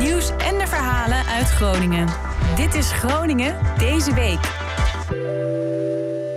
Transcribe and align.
nieuws 0.00 0.30
en 0.30 0.58
de 0.58 0.66
verhalen 0.66 1.24
uit 1.26 1.46
Groningen. 1.46 2.08
Dit 2.56 2.74
is 2.74 2.92
Groningen 2.92 3.56
deze 3.78 4.14
week. 4.14 4.40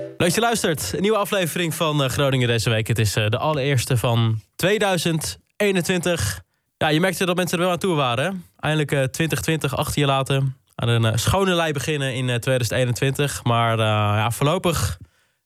Leuk 0.08 0.18
dat 0.18 0.34
je 0.34 0.42
luistert. 0.42 0.94
Een 0.94 1.02
nieuwe 1.02 1.18
aflevering 1.18 1.73
van 1.73 2.04
eh, 2.04 2.10
Groningen 2.10 2.48
deze 2.48 2.70
week. 2.70 2.88
Het 2.88 3.00
is 3.00 3.16
eh, 3.16 3.28
de 3.28 3.38
allereerste 3.38 3.98
van 3.98 4.41
2021. 4.55 6.41
Ja, 6.78 6.88
je 6.88 7.00
merkte 7.00 7.26
dat 7.26 7.36
mensen 7.36 7.57
er 7.57 7.64
wel 7.64 7.73
aan 7.73 7.80
toe 7.80 7.96
waren. 7.96 8.46
Eindelijk 8.60 8.91
eh, 8.91 9.04
2020 9.04 9.75
achter 9.75 10.00
je 10.00 10.07
laten. 10.07 10.57
Aan 10.75 10.89
een 10.89 11.05
eh, 11.05 11.16
schone 11.16 11.54
lei 11.54 11.71
beginnen 11.71 12.14
in 12.14 12.30
eh, 12.30 12.36
2021. 12.36 13.43
Maar 13.43 13.80
eh, 13.80 13.86
ja, 14.20 14.32
voorlopig 14.32 14.98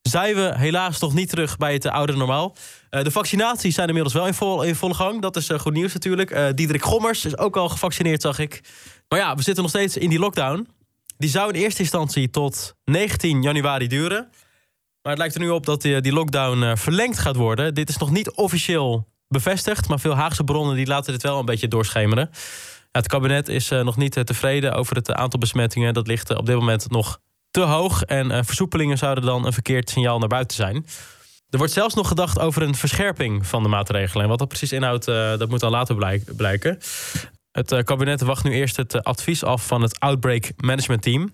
zijn 0.08 0.36
we 0.36 0.54
helaas 0.56 1.00
nog 1.00 1.14
niet 1.14 1.30
terug 1.30 1.58
bij 1.58 1.74
het 1.74 1.88
oude 1.88 2.16
normaal. 2.16 2.56
Eh, 2.90 3.04
de 3.04 3.12
vaccinaties 3.12 3.76
zijn 3.76 3.88
inmiddels 3.88 4.16
wel 4.16 4.28
in, 4.28 4.34
vol, 4.34 4.74
volle 4.74 4.94
gang. 4.94 5.22
Dat 5.22 5.36
is 5.36 5.50
eh, 5.50 5.60
goed 5.60 5.74
nieuws 5.74 5.94
natuurlijk. 5.94 6.32
Eh 6.32 6.48
Diederik 6.56 6.84
Gommers 6.84 7.26
is 7.26 7.38
ook 7.38 7.58
al 7.58 7.70
gevaccineerd, 7.70 8.22
zag 8.22 8.40
ik. 8.40 8.62
Maar 9.08 9.20
ja, 9.20 9.36
we 9.36 9.42
zitten 9.42 9.64
nog 9.64 9.72
steeds 9.72 9.98
in 9.98 10.10
die 10.10 10.20
lockdown. 10.20 10.68
Die 11.18 11.30
zou 11.30 11.54
in 11.54 11.62
eerste 11.62 11.82
instantie 11.82 12.30
tot 12.30 12.76
19 12.84 13.42
januari 13.42 13.88
duren. 13.88 14.30
Maar 15.02 15.12
het 15.12 15.18
lijkt 15.18 15.36
er 15.36 15.42
nu 15.42 15.50
op 15.50 15.66
dat 15.66 15.82
die, 15.82 16.14
lockdown 16.14 16.76
verlengd 16.78 17.20
gaat 17.20 17.36
worden. 17.36 17.74
Dit 17.74 17.90
is 17.90 17.98
nog 17.98 18.12
niet 18.12 18.32
officieel 18.32 19.08
bevestigd, 19.28 19.88
maar 19.88 20.00
veel 20.00 20.16
Haagse 20.16 20.44
bronnen 20.44 20.76
die 20.76 20.88
laten 20.88 21.14
dit 21.14 21.24
wel 21.24 21.40
een 21.40 21.46
beetje 21.46 21.68
doorschemeren. 21.68 22.30
Het 22.92 23.08
kabinet 23.08 23.48
is 23.48 23.70
nog 23.70 23.98
niet 23.98 24.26
tevreden 24.26 24.74
over 24.74 24.96
het 24.96 25.12
aantal 25.12 25.40
besmettingen. 25.40 25.94
Dat 25.94 26.08
ligt 26.08 26.36
op 26.36 26.46
dit 26.46 26.56
moment 26.56 26.90
nog 26.90 27.20
te 27.58 27.64
hoog. 27.64 28.04
En 28.04 28.32
eh, 28.32 28.40
versoepelingen 28.44 28.98
zouden 28.98 29.24
dan 29.24 29.46
een 29.46 29.54
verkeerd 29.54 29.90
signaal 29.90 30.20
naar 30.20 30.28
buiten 30.28 30.56
zijn. 30.56 30.86
Er 31.50 31.58
wordt 31.58 31.74
zelfs 31.74 31.94
nog 31.94 32.08
gedacht 32.08 32.40
over 32.40 32.62
een 32.62 32.76
verscherping 32.76 33.48
van 33.48 33.64
de 33.64 33.70
maatregelen. 33.70 34.24
En 34.24 34.30
wat 34.30 34.40
dat 34.40 34.48
precies 34.48 34.72
inhoudt, 34.72 35.08
eh, 35.08 35.38
dat 35.38 35.50
moet 35.50 35.60
dan 35.60 35.72
later 35.72 35.96
blijk- 35.96 36.36
blijken. 36.36 36.80
Het 37.52 37.72
eh, 37.72 37.84
kabinet 37.84 38.22
wacht 38.22 38.44
nu 38.44 38.52
eerst 38.52 38.76
het 38.76 39.04
advies 39.04 39.44
af 39.44 39.68
van 39.68 39.82
het 39.82 40.00
Outbreak 40.00 40.52
Management 40.58 41.02
Team. 41.02 41.32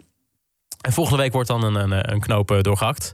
En 0.82 0.94
volgende 0.94 1.22
week 1.22 1.32
wordt 1.34 1.48
dan 1.48 1.64
een, 1.64 1.76
een, 1.76 2.12
een 2.12 2.20
knoop 2.20 2.52
eh, 2.52 2.62
doorgehakt. 2.62 3.14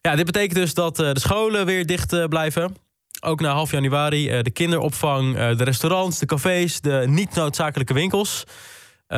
Ja, 0.00 0.16
dit 0.16 0.26
betekent 0.26 0.54
dus 0.54 0.74
dat 0.74 0.96
de 0.96 1.20
scholen 1.20 1.66
weer 1.66 1.86
dicht 1.86 2.28
blijven. 2.28 2.76
Ook 3.20 3.40
na 3.40 3.52
half 3.52 3.70
januari. 3.70 4.42
de 4.42 4.50
kinderopvang, 4.50 5.34
de 5.34 5.64
restaurants, 5.64 6.18
de 6.18 6.26
cafés, 6.26 6.80
de 6.80 7.04
niet 7.06 7.34
noodzakelijke 7.34 7.94
winkels. 7.94 8.44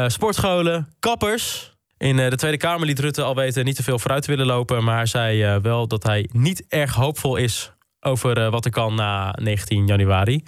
sportscholen, 0.07 0.95
kappers. 0.99 1.70
In 2.01 2.19
eh, 2.19 2.31
de 2.31 2.37
Tweede 2.37 2.57
Kamer 2.57 2.87
liet 2.87 2.99
Rutte 2.99 3.23
al 3.23 3.35
weten 3.35 3.65
niet 3.65 3.77
te 3.77 3.83
veel 3.83 3.99
vooruit 3.99 4.23
te 4.23 4.31
willen 4.31 4.47
lopen. 4.47 4.85
Maar 4.85 4.97
hij 4.97 5.07
zei 5.07 5.43
eh, 5.43 5.57
wel 5.57 5.87
dat 5.87 6.03
hij 6.03 6.29
niet 6.33 6.65
erg 6.69 6.95
hoopvol 6.95 7.37
is 7.37 7.73
over 8.01 8.39
eh, 8.39 8.51
wat 8.51 8.65
er 8.65 8.71
kan 8.71 8.95
na 8.95 9.35
19 9.41 9.87
januari. 9.87 10.43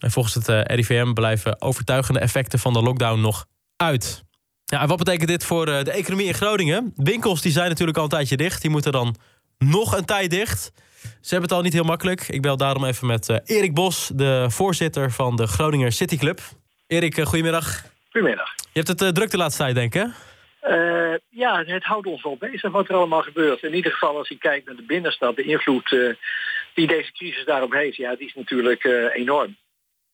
En 0.00 0.10
volgens 0.10 0.34
het 0.34 0.48
RIVM 0.70 1.12
blijven 1.12 1.60
overtuigende 1.62 2.20
effecten 2.20 2.58
van 2.58 2.72
de 2.72 2.82
lockdown 2.82 3.20
nog 3.20 3.46
uit. 3.76 4.24
Ja, 4.64 4.80
en 4.80 4.88
wat 4.88 4.98
betekent 4.98 5.28
dit 5.28 5.44
voor 5.44 5.66
de 5.66 5.90
economie 5.90 6.26
in 6.26 6.34
Groningen? 6.34 6.92
Winkels 6.96 7.42
die 7.42 7.52
zijn 7.52 7.68
natuurlijk 7.68 7.96
al 7.96 8.04
een 8.04 8.10
tijdje 8.10 8.36
dicht. 8.36 8.60
Die 8.60 8.70
moeten 8.70 8.92
dan 8.92 9.16
nog 9.58 9.96
een 9.96 10.04
tijd 10.04 10.30
dicht. 10.30 10.72
Ze 11.02 11.30
hebben 11.30 11.48
het 11.48 11.58
al 11.58 11.62
niet 11.62 11.72
heel 11.72 11.84
makkelijk. 11.84 12.28
Ik 12.28 12.42
bel 12.42 12.56
daarom 12.56 12.84
even 12.84 13.06
met 13.06 13.40
Erik 13.44 13.74
Bos, 13.74 14.10
de 14.14 14.46
voorzitter 14.48 15.10
van 15.10 15.36
de 15.36 15.46
Groninger 15.46 15.92
City 15.92 16.16
Club. 16.16 16.40
Erik, 16.86 17.20
goedemiddag. 17.24 17.84
Goedemiddag. 18.10 18.54
Je 18.72 18.82
hebt 18.82 19.00
het 19.00 19.14
druk 19.14 19.30
de 19.30 19.36
laatste 19.36 19.62
tijd, 19.62 19.74
denk 19.74 19.94
ik, 19.94 20.00
hè? 20.02 20.06
Eh, 20.64 21.14
ja, 21.28 21.64
het 21.64 21.84
houdt 21.84 22.06
ons 22.06 22.22
wel 22.22 22.36
bezig 22.36 22.72
wat 22.72 22.88
er 22.88 22.94
allemaal 22.94 23.22
gebeurt. 23.22 23.62
In 23.62 23.74
ieder 23.74 23.92
geval 23.92 24.18
als 24.18 24.28
je 24.28 24.38
kijkt 24.38 24.66
naar 24.66 24.76
de 24.76 24.82
binnenstad, 24.82 25.36
de 25.36 25.42
invloed 25.42 25.92
eh, 25.92 26.14
die 26.74 26.86
deze 26.86 27.12
crisis 27.12 27.44
daarop 27.44 27.72
heeft, 27.72 27.96
ja, 27.96 28.14
die 28.14 28.26
is 28.26 28.34
natuurlijk 28.34 28.84
eh, 28.84 29.14
enorm. 29.14 29.56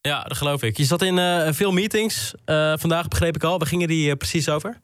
Ja, 0.00 0.22
dat 0.22 0.36
geloof 0.36 0.62
ik. 0.62 0.76
Je 0.76 0.84
zat 0.84 1.02
in 1.02 1.18
veel 1.54 1.72
meetings 1.72 2.34
vandaag, 2.74 3.08
begreep 3.08 3.34
ik 3.34 3.44
al. 3.44 3.58
Waar 3.58 3.66
gingen 3.66 3.88
die 3.88 4.16
precies 4.16 4.48
over? 4.48 4.80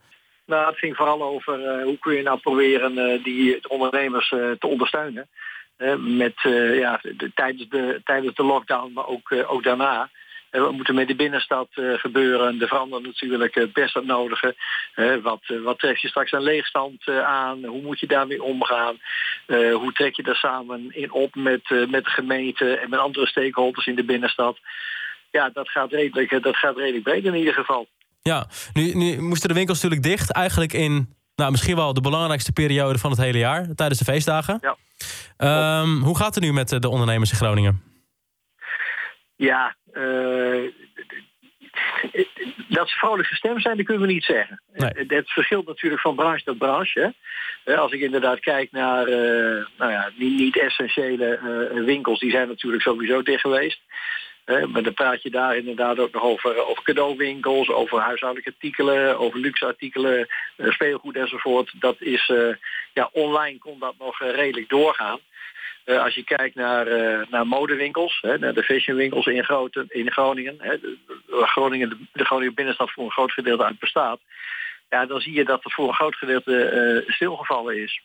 Nou, 0.47 0.67
het 0.67 0.79
ging 0.79 0.97
vooral 0.97 1.23
over 1.23 1.83
hoe 1.83 1.99
kun 1.99 2.15
je 2.15 2.23
nou 2.23 2.39
proberen 2.39 3.23
die 3.23 3.59
de 3.61 3.69
ondernemers 3.69 4.29
te 4.29 4.67
ondersteunen. 4.67 5.29
Met, 5.99 6.35
ja, 6.75 7.01
de, 7.03 7.31
tijdens, 7.35 7.69
de, 7.69 8.01
tijdens 8.05 8.35
de 8.35 8.43
lockdown, 8.43 8.93
maar 8.93 9.07
ook, 9.07 9.35
ook 9.47 9.63
daarna. 9.63 10.11
Eh, 10.57 10.63
wat 10.63 10.73
moet 10.73 10.89
er 10.89 10.95
met 10.95 11.09
de 11.09 11.15
binnenstad 11.15 11.69
eh, 11.75 11.93
gebeuren? 11.93 12.61
Er 12.61 12.69
verandert 12.69 13.03
natuurlijk 13.03 13.55
het 13.55 13.73
best 13.73 13.95
het 13.95 14.07
nodige. 14.07 14.55
Eh, 14.95 15.17
wat, 15.23 15.41
eh, 15.47 15.63
wat 15.63 15.79
tref 15.79 15.99
je 15.99 16.09
straks 16.09 16.33
aan 16.33 16.43
leegstand 16.43 17.07
eh, 17.07 17.25
aan? 17.25 17.65
Hoe 17.65 17.83
moet 17.83 18.01
je 18.01 18.07
daarmee 18.07 18.43
omgaan? 18.43 18.97
Eh, 19.47 19.75
hoe 19.75 19.93
trek 19.93 20.17
je 20.17 20.23
daar 20.23 20.37
samen 20.37 20.97
in 20.97 21.13
op 21.13 21.35
met, 21.35 21.61
eh, 21.65 21.87
met 21.87 22.05
de 22.05 22.11
gemeente 22.11 22.77
en 22.77 22.91
met 22.91 22.99
andere 22.99 23.27
stakeholders 23.27 23.87
in 23.87 23.97
de 23.97 24.05
binnenstad? 24.05 24.59
Ja, 25.31 25.51
dat 25.53 25.69
gaat 25.69 25.93
redelijk, 25.93 26.33
eh, 26.33 26.43
dat 26.43 26.57
gaat 26.57 26.77
redelijk 26.77 27.05
breed 27.05 27.25
in 27.25 27.35
ieder 27.35 27.55
geval. 27.55 27.87
Ja, 28.23 28.47
nu, 28.73 28.95
nu 28.95 29.21
moesten 29.21 29.49
de 29.49 29.55
winkels 29.55 29.83
natuurlijk 29.83 30.09
dicht. 30.09 30.33
Eigenlijk 30.33 30.73
in 30.73 31.15
nou, 31.35 31.51
misschien 31.51 31.77
wel 31.77 31.95
de 31.95 32.01
belangrijkste 32.01 32.53
periode 32.53 32.99
van 32.99 33.11
het 33.11 33.21
hele 33.21 33.39
jaar. 33.39 33.75
Tijdens 33.75 33.99
de 33.99 34.05
feestdagen. 34.05 34.59
Ja. 34.61 34.77
Ehm, 35.37 35.97
hoe 35.97 36.17
gaat 36.17 36.35
het 36.35 36.45
nu 36.45 36.53
met 36.53 36.73
eh, 36.73 36.79
de 36.81 36.89
ondernemers 36.89 37.31
in 37.31 37.37
Groningen? 37.37 37.96
Ja, 39.37 39.77
eh, 39.93 40.63
dat 42.69 42.89
ze 42.89 42.99
vrolijk 42.99 43.29
gestemd 43.29 43.63
zijn, 43.63 43.77
dat 43.77 43.87
kunnen 43.87 44.07
we 44.07 44.13
niet 44.13 44.25
zeggen. 44.25 44.63
Nee. 44.73 44.91
Het, 44.95 45.11
het 45.11 45.31
verschilt 45.31 45.67
natuurlijk 45.67 46.03
van 46.03 46.15
branche 46.15 46.45
tot 46.45 46.59
branche. 46.59 47.01
hè. 47.01 47.09
Eh, 47.73 47.79
Als 47.79 47.93
ik 47.93 48.01
inderdaad 48.01 48.41
kijk 48.41 48.71
naar 48.73 49.07
eh, 49.07 49.67
nou 49.79 49.91
ja, 49.93 50.11
niet, 50.17 50.39
niet 50.39 50.59
essentiële 50.59 51.35
eh, 51.37 51.85
winkels, 51.85 52.19
die 52.21 52.31
zijn 52.31 52.49
natuurlijk 52.49 52.83
sowieso 52.83 53.23
dicht 53.23 53.41
geweest. 53.41 53.81
Eh, 54.45 54.65
maar 54.65 54.83
dan 54.83 54.95
praat 54.95 55.23
je 55.23 55.31
daar 55.31 55.57
inderdaad 55.57 55.99
ook 55.99 56.13
nog 56.13 56.23
over, 56.23 56.67
over 56.67 56.83
cadeauwinkels, 56.83 57.71
over 57.71 58.01
huishoudelijke 58.01 58.53
artikelen, 58.53 59.19
over 59.19 59.39
luxe 59.39 59.67
artikelen, 59.67 60.27
eh, 60.57 60.71
speelgoed 60.71 61.17
enzovoort. 61.17 61.73
Dat 61.79 61.97
is, 62.01 62.29
eh, 62.29 62.55
ja, 62.93 63.09
online 63.13 63.59
kon 63.59 63.79
dat 63.79 63.95
nog 63.99 64.21
eh, 64.21 64.31
redelijk 64.35 64.69
doorgaan. 64.69 65.19
Eh, 65.87 66.03
als 66.03 66.15
je 66.15 66.25
kijkt 66.25 66.55
naar, 66.55 66.87
eh, 66.87 67.27
naar 67.31 67.47
modewinkels, 67.47 68.19
hè, 68.21 68.39
naar 68.39 68.55
de 68.55 68.63
fashionwinkels 68.63 69.27
in, 69.27 69.45
in 69.89 70.13
Groningen, 70.13 70.57
hè, 70.59 70.81
de, 70.81 70.97
Groningen, 71.27 72.09
de, 72.13 72.25
Groningen 72.25 72.55
binnenstad 72.55 72.91
voor 72.91 73.05
een 73.05 73.11
groot 73.11 73.33
gedeelte 73.33 73.65
uit 73.65 73.79
bestaat, 73.79 74.21
ja, 74.89 75.07
dan 75.07 75.21
zie 75.21 75.33
je 75.33 75.45
dat 75.45 75.65
er 75.65 75.71
voor 75.71 75.89
een 75.89 75.95
groot 75.95 76.15
gedeelte 76.15 76.65
eh, 76.65 77.13
stilgevallen 77.15 77.83
is. 77.83 78.01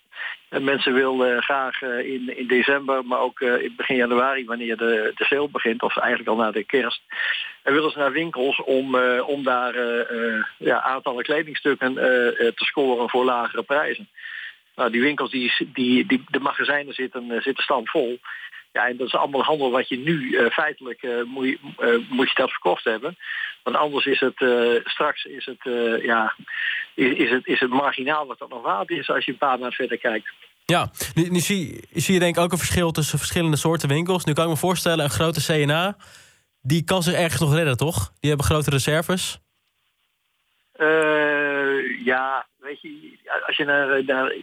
En 0.50 0.64
mensen 0.64 0.94
willen 0.94 1.44
graag 1.44 1.81
in, 1.81 2.38
in 2.38 2.47
december, 2.47 3.06
maar 3.06 3.19
ook 3.19 3.40
in 3.40 3.74
begin 3.78 3.96
januari, 3.96 4.46
wanneer 4.46 4.78
de, 4.78 5.12
de 5.16 5.25
sale 5.25 5.50
begint, 5.50 5.81
of 5.81 5.98
eigenlijk 5.98 6.30
al 6.30 6.36
na 6.36 6.52
de 6.52 6.63
kerst, 6.63 7.02
en 7.63 7.74
willen 7.74 7.92
ze 7.92 7.98
naar 7.98 8.12
winkels 8.12 8.62
om, 8.63 8.96
om 9.19 9.44
daar 9.44 9.75
ja, 10.58 10.81
aantallen 10.81 11.24
kledingstukken 11.24 11.94
te 11.94 12.53
scoren 12.56 13.09
voor 13.09 13.25
lagere 13.25 13.63
prijzen. 13.63 14.09
Nou, 14.81 14.94
die 14.94 15.02
winkels, 15.02 15.31
die, 15.31 15.53
die, 15.74 16.06
die, 16.06 16.24
de 16.28 16.40
magazijnen 16.40 16.94
zitten, 16.94 17.31
eh, 17.31 17.42
zitten 17.42 17.64
stampvol. 17.64 18.19
Ja, 18.72 18.88
en 18.88 18.97
dat 18.97 19.08
is 19.08 19.16
allemaal 19.16 19.44
handel 19.44 19.72
wat 19.72 19.90
je 19.90 19.97
nu 19.97 20.36
eh, 20.36 20.52
feitelijk 20.52 21.03
eh, 21.03 21.24
moet, 21.25 21.47
je, 21.47 22.06
moet 22.09 22.30
je 22.30 22.36
dat 22.36 22.50
verkocht 22.50 22.84
hebben. 22.84 23.18
Want 23.64 23.75
anders 23.75 24.06
is 24.06 24.19
het 24.19 24.36
straks 24.84 25.24
is 25.24 25.46
het, 25.46 25.59
ja, 26.03 26.36
is, 26.94 27.14
is, 27.14 27.30
het, 27.30 27.47
is 27.47 27.59
het 27.59 27.69
marginaal 27.69 28.28
wat 28.28 28.40
dat 28.40 28.50
nog 28.50 28.62
waard 28.62 28.90
is 28.90 29.09
als 29.09 29.25
je 29.25 29.31
een 29.31 29.38
paar 29.38 29.50
maanden 29.50 29.72
verder 29.72 29.97
kijkt. 29.97 30.30
Ja, 30.66 30.92
nu, 31.13 31.30
nu 31.30 31.40
zie, 31.40 31.84
zie 31.92 32.13
je 32.13 32.19
denk 32.19 32.36
ik 32.36 32.44
ook 32.44 32.52
een 32.52 32.58
verschil 32.58 32.92
tussen 32.92 33.18
verschillende 33.18 33.58
soorten 33.58 33.90
winkels. 33.90 34.24
Nu 34.24 34.34
kan 34.34 34.44
ik 34.44 34.50
me 34.50 34.58
voorstellen, 34.58 35.03
een 35.03 35.09
grote 35.09 35.44
CNA, 35.46 35.98
die 36.62 36.84
kan 36.84 37.03
zich 37.03 37.13
ergens 37.13 37.42
nog 37.42 37.53
redden, 37.53 37.78
toch? 37.78 38.12
Die 38.19 38.30
hebben 38.30 38.48
grote 38.48 38.69
reserves. 38.69 39.40
Ja, 42.03 42.46
weet 42.72 42.82
je, 42.82 43.18
als 43.48 43.58
je, 43.58 43.66
naar, 43.66 44.04
naar, 44.04 44.34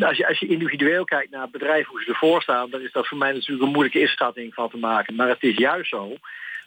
als, 0.00 0.16
je, 0.16 0.26
als 0.28 0.38
je 0.38 0.46
individueel 0.46 1.04
kijkt 1.04 1.30
naar 1.30 1.50
bedrijven 1.50 1.90
hoe 1.90 2.02
ze 2.02 2.08
ervoor 2.08 2.42
staan, 2.42 2.70
dan 2.70 2.80
is 2.80 2.92
dat 2.92 3.06
voor 3.06 3.18
mij 3.18 3.32
natuurlijk 3.32 3.62
een 3.62 3.72
moeilijke 3.72 4.00
inschatting 4.00 4.54
van 4.54 4.70
te 4.70 4.76
maken. 4.76 5.14
Maar 5.14 5.28
het 5.28 5.42
is 5.42 5.56
juist 5.56 5.88
zo. 5.90 6.16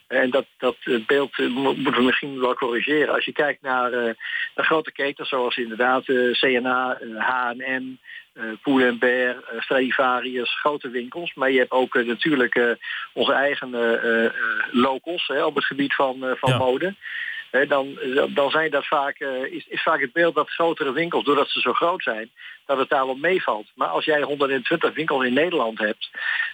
En 0.06 0.30
dat, 0.30 0.46
dat 0.58 0.76
beeld 1.06 1.38
eh, 1.38 1.48
mo- 1.48 1.74
moeten 1.74 2.00
we 2.00 2.02
misschien 2.02 2.40
wel 2.40 2.54
corrigeren. 2.54 3.14
Als 3.14 3.24
je 3.24 3.32
kijkt 3.32 3.62
naar, 3.62 3.92
eh, 3.92 4.14
naar 4.54 4.64
grote 4.66 4.92
ketens 4.92 5.28
zoals 5.28 5.56
inderdaad 5.56 6.08
eh, 6.08 6.30
CNA, 6.32 6.98
H&M, 7.16 7.84
eh 8.32 8.42
Pull&Bear, 8.62 9.36
eh, 9.36 9.60
Stradivarius, 9.60 10.58
grote 10.58 10.88
winkels. 10.90 11.34
Maar 11.34 11.50
je 11.50 11.58
hebt 11.58 11.70
ook 11.70 11.94
natuurlijk 11.94 12.76
onze 13.12 13.32
eigen 13.32 13.70
locals 14.70 15.26
hè, 15.26 15.44
op 15.44 15.54
het 15.54 15.64
gebied 15.64 15.94
van, 15.94 16.36
van 16.38 16.50
Ja. 16.50 16.58
mode. 16.58 16.94
Dan, 17.68 17.98
dan 18.34 18.50
zijn 18.50 18.70
dat 18.70 18.86
vaak, 18.86 19.18
eh, 19.18 19.52
is, 19.52 19.66
is 19.68 19.82
vaak 19.82 20.00
het 20.00 20.12
beeld 20.12 20.34
dat 20.34 20.50
grotere 20.50 20.92
winkels, 20.92 21.24
doordat 21.24 21.48
ze 21.48 21.60
zo 21.60 21.72
groot 21.72 22.02
zijn, 22.02 22.30
dat 22.66 22.78
het 22.78 22.88
daar 22.88 23.06
wel 23.06 23.14
meevalt. 23.14 23.66
Maar 23.74 23.88
als 23.88 24.04
jij 24.04 24.22
120 24.22 24.94
winkels 24.94 25.24
in 25.24 25.32
Nederland 25.32 25.78
hebt, 25.78 26.10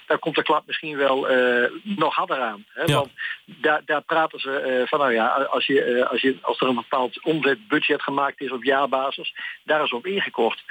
dan 0.08 0.18
komt 0.18 0.34
de 0.34 0.42
klap 0.42 0.66
misschien 0.66 0.96
wel 0.96 1.28
eh, 1.28 1.70
nog 1.82 2.14
harder 2.14 2.40
aan. 2.40 2.64
Hè? 2.68 2.82
Ja. 2.82 2.94
Want 2.94 3.10
daar, 3.44 3.82
daar 3.84 4.02
praten 4.02 4.40
ze 4.40 4.58
eh, 4.58 4.86
van, 4.86 4.98
nou 4.98 5.12
ja, 5.12 5.26
als, 5.26 5.66
je, 5.66 5.82
eh, 5.82 6.10
als, 6.10 6.20
je, 6.20 6.36
als 6.40 6.60
er 6.60 6.68
een 6.68 6.74
bepaald 6.74 7.24
omzetbudget 7.24 8.02
gemaakt 8.02 8.40
is 8.40 8.52
op 8.52 8.64
jaarbasis, 8.64 9.34
daar 9.64 9.84
is 9.84 9.92
op 9.92 10.06
ingekocht. 10.06 10.62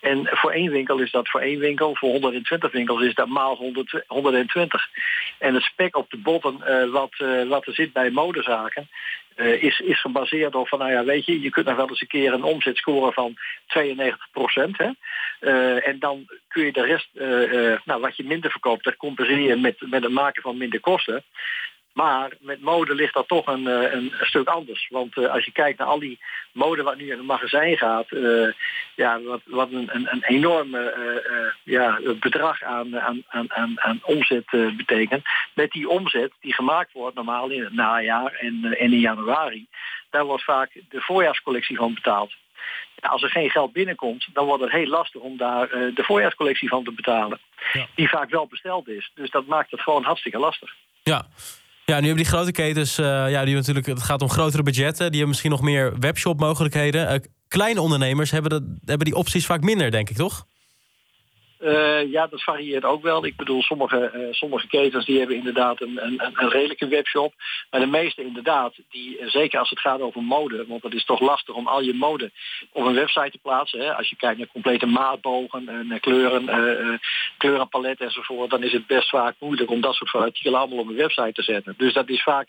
En 0.00 0.28
voor 0.30 0.50
één 0.50 0.70
winkel 0.70 0.98
is 0.98 1.10
dat 1.10 1.28
voor 1.28 1.40
één 1.40 1.58
winkel, 1.58 1.96
voor 1.96 2.10
120 2.10 2.72
winkels 2.72 3.02
is 3.02 3.14
dat 3.14 3.28
maal 3.28 3.56
100, 3.56 4.04
120. 4.06 4.88
En 5.38 5.54
het 5.54 5.62
spek 5.62 5.96
op 5.96 6.10
de 6.10 6.16
botten 6.16 6.90
wat, 6.90 7.14
wat 7.48 7.66
er 7.66 7.74
zit 7.74 7.92
bij 7.92 8.10
modezaken, 8.10 8.88
is, 9.36 9.80
is 9.80 10.00
gebaseerd 10.00 10.54
op 10.54 10.68
van, 10.68 10.78
nou 10.78 10.90
ja, 10.90 11.04
weet 11.04 11.26
je, 11.26 11.40
je 11.40 11.50
kunt 11.50 11.66
nog 11.66 11.76
wel 11.76 11.88
eens 11.88 12.00
een 12.00 12.06
keer 12.06 12.32
een 12.32 12.42
omzet 12.42 12.76
scoren 12.76 13.12
van 13.12 13.36
92 13.66 14.28
procent. 14.32 14.76
En 15.84 15.98
dan 15.98 16.26
kun 16.48 16.64
je 16.64 16.72
de 16.72 16.84
rest, 16.84 17.08
nou, 17.84 18.00
wat 18.00 18.16
je 18.16 18.24
minder 18.24 18.50
verkoopt, 18.50 18.84
dat 18.84 18.96
compenseer 18.96 19.40
je 19.40 19.56
met, 19.56 19.76
met 19.80 20.02
het 20.02 20.12
maken 20.12 20.42
van 20.42 20.56
minder 20.56 20.80
kosten. 20.80 21.24
Maar 21.96 22.32
met 22.40 22.60
mode 22.60 22.94
ligt 22.94 23.14
dat 23.14 23.28
toch 23.28 23.46
een, 23.46 23.66
een, 23.66 24.12
stuk 24.20 24.48
anders. 24.48 24.88
Want 24.90 25.16
als 25.16 25.44
je 25.44 25.52
kijkt 25.52 25.78
naar 25.78 25.86
al 25.86 25.98
die 25.98 26.18
mode 26.52 26.82
wat 26.82 26.96
nu 26.96 27.04
in 27.04 27.16
het 27.16 27.26
magazijn 27.26 27.76
gaat, 27.76 28.06
ja, 28.94 29.20
wat, 29.20 29.40
wat 29.44 29.72
een, 29.72 29.88
een, 29.92 30.08
een 30.10 30.24
enorme 30.24 30.94
ja, 31.64 32.00
bedrag 32.20 32.62
aan, 32.62 33.00
aan, 33.00 33.22
aan, 33.28 33.80
aan 33.80 34.00
omzet 34.02 34.46
betekent. 34.76 35.24
Met 35.54 35.70
die 35.70 35.88
omzet 35.88 36.32
die 36.40 36.54
gemaakt 36.54 36.92
wordt 36.92 37.16
normaal 37.16 37.50
in 37.50 37.64
het 37.64 37.72
najaar 37.72 38.32
en, 38.32 38.64
en 38.64 38.92
in 38.92 39.00
januari, 39.00 39.66
daar 40.10 40.24
wordt 40.24 40.44
vaak 40.44 40.72
de 40.88 41.00
voorjaarscollectie 41.00 41.76
van 41.76 41.94
betaald. 41.94 42.34
Als 43.08 43.22
er 43.22 43.30
geen 43.30 43.50
geld 43.50 43.72
binnenkomt, 43.72 44.28
dan 44.32 44.46
wordt 44.46 44.62
het 44.62 44.72
heel 44.72 44.86
lastig 44.86 45.20
om 45.20 45.36
daar 45.36 45.68
de 45.68 46.02
voorjaarscollectie 46.02 46.68
van 46.68 46.84
te 46.84 46.92
betalen. 46.92 47.40
Ja. 47.72 47.86
Die 47.94 48.08
vaak 48.08 48.30
wel 48.30 48.46
besteld 48.46 48.88
is. 48.88 49.10
Dus 49.14 49.30
dat 49.30 49.46
maakt 49.46 49.70
het 49.70 49.80
gewoon 49.80 50.04
hartstikke 50.04 50.38
lastig. 50.38 50.74
Ja, 51.02 51.26
ja, 51.86 52.00
nu 52.00 52.06
hebben 52.06 52.24
die 52.24 52.32
grote 52.32 52.52
ketens, 52.52 52.98
uh, 52.98 53.30
ja, 53.30 53.44
die 53.44 53.54
natuurlijk, 53.54 53.86
het 53.86 54.02
gaat 54.02 54.22
om 54.22 54.28
grotere 54.28 54.62
budgetten. 54.62 55.04
Die 55.04 55.10
hebben 55.10 55.28
misschien 55.28 55.50
nog 55.50 55.62
meer 55.62 55.98
webshop 55.98 56.40
mogelijkheden. 56.40 57.12
Uh, 57.12 57.18
kleine 57.48 57.80
ondernemers 57.80 58.30
hebben, 58.30 58.50
dat, 58.50 58.62
hebben 58.84 59.06
die 59.06 59.14
opties 59.14 59.46
vaak 59.46 59.60
minder, 59.60 59.90
denk 59.90 60.10
ik, 60.10 60.16
toch? 60.16 60.46
Uh, 61.60 62.10
ja, 62.10 62.26
dat 62.26 62.42
varieert 62.42 62.84
ook 62.84 63.02
wel. 63.02 63.24
Ik 63.24 63.36
bedoel, 63.36 63.62
sommige, 63.62 64.12
uh, 64.14 64.32
sommige 64.32 64.66
ketens 64.66 65.04
die 65.06 65.18
hebben 65.18 65.36
inderdaad 65.36 65.80
een, 65.80 66.04
een, 66.04 66.20
een, 66.34 66.48
redelijke 66.48 66.88
webshop. 66.88 67.32
Maar 67.70 67.80
de 67.80 67.86
meeste 67.86 68.24
inderdaad, 68.24 68.74
die, 68.90 69.18
uh, 69.18 69.28
zeker 69.28 69.58
als 69.58 69.70
het 69.70 69.80
gaat 69.80 70.00
over 70.00 70.22
mode, 70.22 70.66
want 70.66 70.82
het 70.82 70.94
is 70.94 71.04
toch 71.04 71.20
lastig 71.20 71.54
om 71.54 71.66
al 71.66 71.80
je 71.80 71.94
mode 71.94 72.30
op 72.72 72.84
een 72.84 72.94
website 72.94 73.30
te 73.30 73.38
plaatsen. 73.38 73.80
Hè. 73.80 73.94
Als 73.94 74.08
je 74.08 74.16
kijkt 74.16 74.38
naar 74.38 74.46
complete 74.52 74.86
maatbogen 74.86 75.68
en 75.68 76.00
kleuren, 76.00 77.00
kleurenpalet 77.36 78.00
enzovoort, 78.00 78.50
dan 78.50 78.62
is 78.62 78.72
het 78.72 78.86
best 78.86 79.08
vaak 79.08 79.34
moeilijk 79.38 79.70
om 79.70 79.80
dat 79.80 79.94
soort 79.94 80.12
artikelen 80.12 80.58
allemaal 80.58 80.78
op 80.78 80.88
een 80.88 80.94
website 80.94 81.32
te 81.32 81.42
zetten. 81.42 81.74
Dus 81.76 81.92
dat 81.92 82.08
is 82.08 82.22
vaak 82.22 82.48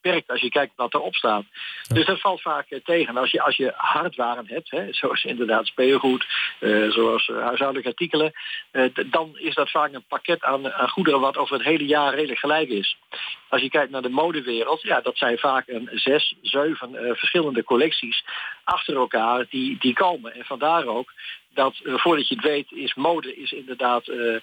beperkt 0.00 0.30
als 0.30 0.40
je 0.40 0.48
kijkt 0.48 0.72
wat 0.76 0.94
erop 0.94 1.14
staat. 1.14 1.44
Dus 1.88 2.06
dat 2.06 2.20
valt 2.20 2.42
vaak 2.42 2.70
eh, 2.70 2.80
tegen. 2.84 3.16
Als 3.16 3.30
je, 3.30 3.42
als 3.42 3.56
je 3.56 3.72
hardwaren 3.76 4.46
hebt, 4.46 4.70
hè, 4.70 4.92
zoals 4.92 5.24
inderdaad 5.24 5.66
speelgoed, 5.66 6.26
uh, 6.60 6.90
zoals 6.90 7.28
uh, 7.28 7.42
huishoudelijke 7.42 7.88
artikelen, 7.90 8.32
uh, 8.72 8.88
dan 9.06 9.38
is 9.38 9.54
dat 9.54 9.70
vaak 9.70 9.92
een 9.92 10.04
pakket 10.08 10.42
aan, 10.42 10.72
aan, 10.72 10.88
goederen 10.88 11.20
wat 11.20 11.36
over 11.36 11.56
het 11.56 11.64
hele 11.64 11.86
jaar 11.86 12.14
redelijk 12.14 12.38
gelijk 12.38 12.68
is. 12.68 12.96
Als 13.48 13.62
je 13.62 13.70
kijkt 13.70 13.90
naar 13.90 14.02
de 14.02 14.08
modewereld, 14.08 14.82
ja, 14.82 15.00
dat 15.00 15.16
zijn 15.16 15.38
vaak 15.38 15.68
een 15.68 15.90
zes, 15.92 16.34
zeven 16.42 17.16
verschillende 17.16 17.64
collecties 17.64 18.24
achter 18.64 18.96
elkaar 18.96 19.46
die, 19.50 19.76
die 19.78 19.94
komen. 19.94 20.34
En 20.34 20.44
vandaar 20.44 20.86
ook 20.86 21.12
dat 21.54 21.74
voordat 21.84 22.28
je 22.28 22.34
het 22.34 22.44
weet 22.44 22.72
is 22.72 22.94
mode 22.94 23.36
is 23.36 23.52
inderdaad 23.52 24.06
nou, 24.06 24.42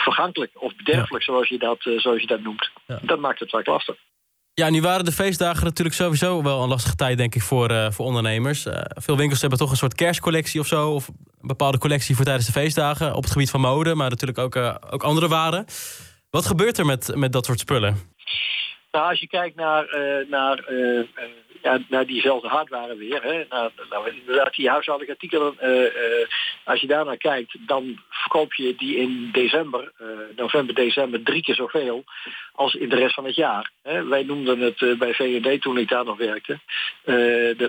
vergankelijk 0.00 0.50
of 0.54 0.76
bederfelijk 0.76 1.24
zoals 1.24 1.48
je 1.48 1.58
dat, 1.58 1.78
zoals 1.80 2.20
je 2.20 2.26
dat 2.26 2.40
noemt. 2.40 2.70
Ja. 2.86 2.98
Dat 3.02 3.18
maakt 3.18 3.40
het 3.40 3.50
vaak 3.50 3.66
lastig. 3.66 3.96
Ja, 4.54 4.70
nu 4.70 4.80
waren 4.80 5.04
de 5.04 5.12
feestdagen 5.12 5.64
natuurlijk 5.64 5.96
sowieso 5.96 6.42
wel 6.42 6.62
een 6.62 6.68
lastige 6.68 6.94
tijd, 6.94 7.18
denk 7.18 7.34
ik, 7.34 7.42
voor, 7.42 7.70
uh, 7.70 7.90
voor 7.90 8.06
ondernemers. 8.06 8.66
Uh, 8.66 8.74
veel 8.88 9.16
winkels 9.16 9.40
hebben 9.40 9.58
toch 9.58 9.70
een 9.70 9.76
soort 9.76 9.94
kerstcollectie 9.94 10.60
of 10.60 10.66
zo, 10.66 10.90
of 10.90 11.08
een 11.08 11.46
bepaalde 11.46 11.78
collectie 11.78 12.16
voor 12.16 12.24
tijdens 12.24 12.46
de 12.46 12.52
feestdagen 12.52 13.14
op 13.14 13.22
het 13.22 13.32
gebied 13.32 13.50
van 13.50 13.60
mode, 13.60 13.94
maar 13.94 14.10
natuurlijk 14.10 14.38
ook, 14.38 14.56
uh, 14.56 14.74
ook 14.90 15.02
andere 15.02 15.28
waren. 15.28 15.64
Wat 16.30 16.46
gebeurt 16.46 16.78
er 16.78 16.86
met, 16.86 17.14
met 17.14 17.32
dat 17.32 17.44
soort 17.44 17.60
spullen? 17.60 18.11
Nou, 18.92 19.08
als 19.08 19.20
je 19.20 19.28
kijkt 19.28 19.56
naar, 19.56 19.96
naar 20.28 20.64
ja, 21.62 21.78
naar 21.88 22.06
diezelfde 22.06 22.48
hardware 22.48 22.96
weer. 22.96 23.22
Hè. 23.22 23.44
Nou, 23.48 23.70
nou, 23.90 24.10
inderdaad, 24.10 24.54
die 24.54 24.68
huishoudelijke 24.68 25.22
artikelen, 25.22 25.56
als 26.64 26.80
je 26.80 26.86
daar 26.86 27.04
naar 27.04 27.16
kijkt, 27.16 27.56
dan 27.66 28.00
verkoop 28.08 28.54
je 28.54 28.74
die 28.74 28.96
in 28.96 29.28
december, 29.32 29.92
november, 30.36 30.74
december, 30.74 31.22
drie 31.22 31.42
keer 31.42 31.54
zoveel 31.54 32.04
als 32.52 32.74
in 32.74 32.88
de 32.88 32.96
rest 32.96 33.14
van 33.14 33.24
het 33.24 33.34
jaar. 33.34 33.70
Hè. 33.82 34.04
Wij 34.04 34.22
noemden 34.22 34.60
het 34.60 34.98
bij 34.98 35.14
VND 35.14 35.62
toen 35.62 35.78
ik 35.78 35.88
daar 35.88 36.04
nog 36.04 36.16
werkte. 36.16 36.58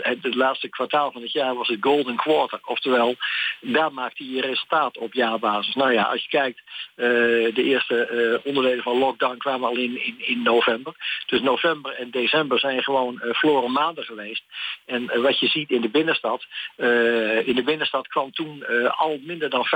het 0.02 0.36
laatste 0.36 0.70
kwartaal 0.70 1.12
van 1.12 1.22
het 1.22 1.32
jaar 1.32 1.56
was 1.56 1.68
het 1.68 1.78
golden 1.82 2.16
quarter. 2.16 2.60
Oftewel, 2.66 3.16
daar 3.62 3.94
maakt 3.94 4.18
hij 4.18 4.28
je 4.28 4.42
resultaat 4.42 4.98
op 4.98 5.14
jaarbasis. 5.14 5.76
Nou 5.76 5.92
ja, 5.92 6.04
als 6.04 6.22
je 6.22 6.30
kijkt, 6.30 6.62
de 7.56 7.64
eerste 7.64 8.42
onderdelen 8.44 8.84
van 8.84 8.98
lockdown 8.98 9.38
kwamen 9.38 9.70
al 9.70 9.78
in, 9.78 10.06
in, 10.06 10.16
in 10.18 10.42
november. 10.42 10.94
Dus 11.26 11.42
november 11.42 11.92
en 11.92 12.12
december 12.12 12.60
zijn 12.60 12.84
gewoon 12.84 13.20
verloren 13.22 13.72
maanden 13.72 14.04
geweest. 14.04 14.44
En 14.86 15.04
uh, 15.04 15.22
wat 15.22 15.40
je 15.40 15.48
ziet 15.48 15.70
in 15.70 15.82
de 15.82 15.90
binnenstad, 15.90 16.46
uh, 16.78 17.48
in 17.48 17.56
de 17.56 17.64
binnenstad 17.64 18.08
kwam 18.08 18.32
toen 18.32 18.66
al 18.90 19.20
minder 19.22 19.50
dan 19.50 19.66
50% 19.66 19.70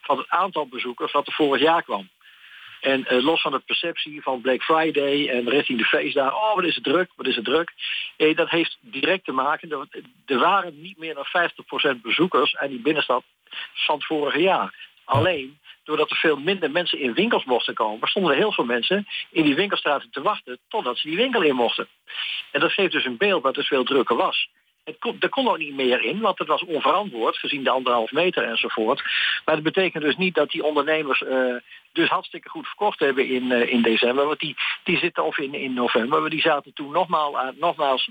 van 0.00 0.18
het 0.18 0.28
aantal 0.28 0.66
bezoekers 0.66 1.12
wat 1.12 1.26
er 1.26 1.32
vorig 1.32 1.62
jaar 1.62 1.82
kwam. 1.82 2.08
En 2.80 3.06
los 3.08 3.40
van 3.40 3.52
de 3.52 3.58
perceptie 3.58 4.22
van 4.22 4.40
Black 4.40 4.62
Friday 4.62 5.28
en 5.28 5.48
richting 5.48 5.78
de 5.78 5.84
feestdagen, 5.84 6.36
oh 6.36 6.54
wat 6.54 6.64
is 6.64 6.74
het 6.74 6.84
druk, 6.84 7.10
wat 7.16 7.26
is 7.26 7.36
het 7.36 7.44
druk. 7.44 7.72
Eh, 8.16 8.36
dat 8.36 8.50
heeft 8.50 8.78
direct 8.80 9.24
te 9.24 9.32
maken, 9.32 9.68
dat 9.68 9.86
er 10.26 10.38
waren 10.38 10.80
niet 10.80 10.98
meer 10.98 11.14
dan 11.14 11.24
50% 11.96 12.02
bezoekers 12.02 12.56
aan 12.56 12.68
die 12.68 12.80
binnenstad 12.80 13.24
van 13.74 13.94
het 13.94 14.06
vorige 14.06 14.40
jaar. 14.40 14.74
Alleen 15.04 15.58
doordat 15.86 16.10
er 16.10 16.16
veel 16.16 16.36
minder 16.36 16.70
mensen 16.70 17.00
in 17.00 17.14
winkels 17.14 17.44
mochten 17.44 17.74
komen, 17.74 18.08
stonden 18.08 18.32
er 18.32 18.38
heel 18.38 18.52
veel 18.52 18.64
mensen 18.64 19.06
in 19.30 19.44
die 19.44 19.54
winkelstraten 19.54 20.10
te 20.10 20.22
wachten 20.22 20.58
totdat 20.68 20.98
ze 20.98 21.08
die 21.08 21.16
winkel 21.16 21.42
in 21.42 21.54
mochten. 21.54 21.88
En 22.52 22.60
dat 22.60 22.72
geeft 22.72 22.92
dus 22.92 23.04
een 23.04 23.16
beeld 23.16 23.42
dat 23.42 23.56
het 23.56 23.66
veel 23.66 23.84
drukker 23.84 24.16
was. 24.16 24.48
Het 24.86 24.98
kon, 24.98 25.16
er 25.20 25.28
kon 25.28 25.48
ook 25.48 25.58
niet 25.58 25.74
meer 25.74 26.02
in, 26.02 26.20
want 26.20 26.38
het 26.38 26.48
was 26.48 26.64
onverantwoord, 26.64 27.36
gezien 27.36 27.64
de 27.64 27.70
anderhalf 27.70 28.12
meter 28.12 28.42
enzovoort. 28.42 29.02
Maar 29.44 29.54
dat 29.54 29.64
betekent 29.64 30.02
dus 30.04 30.16
niet 30.16 30.34
dat 30.34 30.50
die 30.50 30.64
ondernemers 30.64 31.20
uh, 31.20 31.56
dus 31.92 32.08
hartstikke 32.08 32.48
goed 32.48 32.66
verkocht 32.66 32.98
hebben 32.98 33.28
in, 33.28 33.42
uh, 33.42 33.72
in 33.72 33.82
december. 33.82 34.26
Want 34.26 34.40
die, 34.40 34.56
die 34.84 34.98
zitten 34.98 35.24
of 35.24 35.38
in, 35.38 35.54
in 35.54 35.74
november, 35.74 36.20
maar 36.20 36.30
die 36.30 36.40
zaten 36.40 36.72
toen 36.72 36.92
nogmaals, 36.92 37.54
nogmaals 37.58 38.10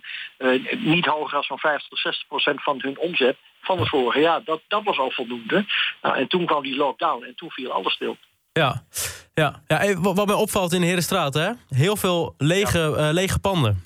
niet 0.77 1.05
hoger 1.05 1.31
dan 1.31 1.43
van 1.43 1.59
50 1.59 1.89
tot 1.89 1.99
60 1.99 2.27
procent 2.27 2.63
van 2.63 2.77
hun 2.81 2.99
omzet 2.99 3.37
van 3.61 3.79
het 3.79 3.89
vorige 3.89 4.19
jaar. 4.19 4.43
Dat, 4.43 4.61
dat 4.67 4.83
was 4.83 4.97
al 4.97 5.11
voldoende. 5.11 5.65
Nou, 6.01 6.17
en 6.17 6.27
toen 6.27 6.45
kwam 6.45 6.63
die 6.63 6.75
lockdown 6.75 7.23
en 7.23 7.35
toen 7.35 7.51
viel 7.51 7.71
alles 7.71 7.93
stil. 7.93 8.17
Ja, 8.53 8.83
ja. 9.33 9.61
ja 9.67 9.99
wat 9.99 10.25
mij 10.25 10.35
opvalt 10.35 10.73
in 10.73 10.81
de 10.81 10.87
Herenstraat, 10.87 11.33
hè? 11.33 11.51
heel 11.69 11.95
veel 11.95 12.33
lege, 12.37 12.79
ja. 12.79 13.11
lege 13.11 13.39
panden. 13.39 13.83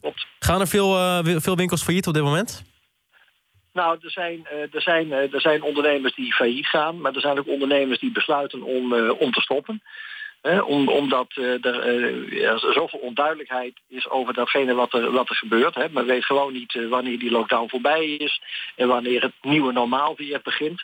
Klopt. 0.00 0.26
Gaan 0.38 0.60
er 0.60 0.68
veel, 0.68 0.96
uh, 0.96 1.18
veel 1.36 1.56
winkels 1.56 1.82
failliet 1.82 2.06
op 2.06 2.14
dit 2.14 2.22
moment? 2.22 2.64
Nou, 3.72 3.98
er 4.02 4.10
zijn, 4.10 4.46
uh, 4.52 4.74
er, 4.74 4.82
zijn, 4.82 5.06
uh, 5.06 5.34
er 5.34 5.40
zijn 5.40 5.62
ondernemers 5.62 6.14
die 6.14 6.34
failliet 6.34 6.66
gaan, 6.66 7.00
maar 7.00 7.14
er 7.14 7.20
zijn 7.20 7.38
ook 7.38 7.48
ondernemers 7.48 7.98
die 7.98 8.12
besluiten 8.12 8.62
om, 8.62 8.94
om 8.94 9.32
te 9.32 9.40
stoppen. 9.40 9.82
om, 10.66 10.88
omdat 10.88 11.32
er 11.62 12.72
zoveel 12.72 12.98
onduidelijkheid 12.98 13.80
is 13.88 14.08
over 14.08 14.34
datgene 14.34 14.74
wat 14.74 14.92
er, 14.92 15.10
wat 15.10 15.28
er 15.28 15.36
gebeurt. 15.36 15.74
Hè. 15.74 15.88
Men 15.88 16.06
weet 16.06 16.24
gewoon 16.24 16.52
niet 16.52 16.78
wanneer 16.88 17.18
die 17.18 17.30
lockdown 17.30 17.68
voorbij 17.68 18.06
is 18.06 18.42
en 18.76 18.88
wanneer 18.88 19.22
het 19.22 19.32
nieuwe 19.42 19.72
normaal 19.72 20.14
weer 20.16 20.40
begint. 20.42 20.82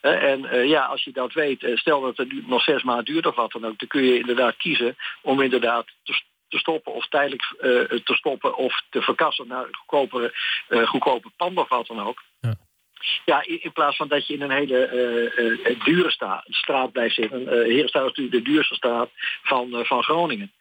En 0.00 0.68
ja, 0.68 0.84
als 0.84 1.04
je 1.04 1.12
dat 1.12 1.32
weet, 1.32 1.70
stel 1.74 2.00
dat 2.00 2.16
het 2.16 2.46
nog 2.46 2.62
zes 2.62 2.82
maanden 2.82 3.04
duurt 3.04 3.26
of 3.26 3.34
wat 3.34 3.52
dan 3.52 3.66
ook, 3.66 3.78
dan 3.78 3.88
kun 3.88 4.02
je 4.02 4.18
inderdaad 4.18 4.56
kiezen 4.56 4.96
om 5.22 5.40
inderdaad 5.40 5.86
te 6.02 6.12
te 6.54 6.60
stoppen 6.60 6.92
of 6.92 7.08
tijdelijk 7.08 7.54
uh, 7.60 8.00
te 8.04 8.14
stoppen 8.14 8.56
of 8.56 8.82
te 8.90 9.02
verkassen 9.02 9.46
naar 9.48 9.66
goedkope, 9.70 10.34
uh, 10.68 10.86
goedkope 10.86 11.30
pand 11.36 11.58
of 11.58 11.68
wat 11.68 11.86
dan 11.86 12.00
ook. 12.00 12.22
Ja. 12.40 12.54
Ja, 13.24 13.44
in, 13.46 13.72
plaats 13.72 13.96
van 13.96 14.08
dat 14.08 14.26
je 14.26 14.34
in 14.34 14.42
een 14.42 14.50
hele 14.50 14.78
uh, 15.66 15.84
dure 15.84 16.10
sta, 16.10 16.44
straat 16.48 16.92
blijft 16.92 17.14
zitten. 17.14 17.42
Uh, 17.42 17.48
Herenstraat 17.48 18.02
is 18.02 18.08
natuurlijk 18.08 18.44
de 18.44 18.50
duurste 18.50 18.74
straat 18.74 19.10
van, 19.42 19.84
van 19.84 20.02
Groningen. 20.02 20.52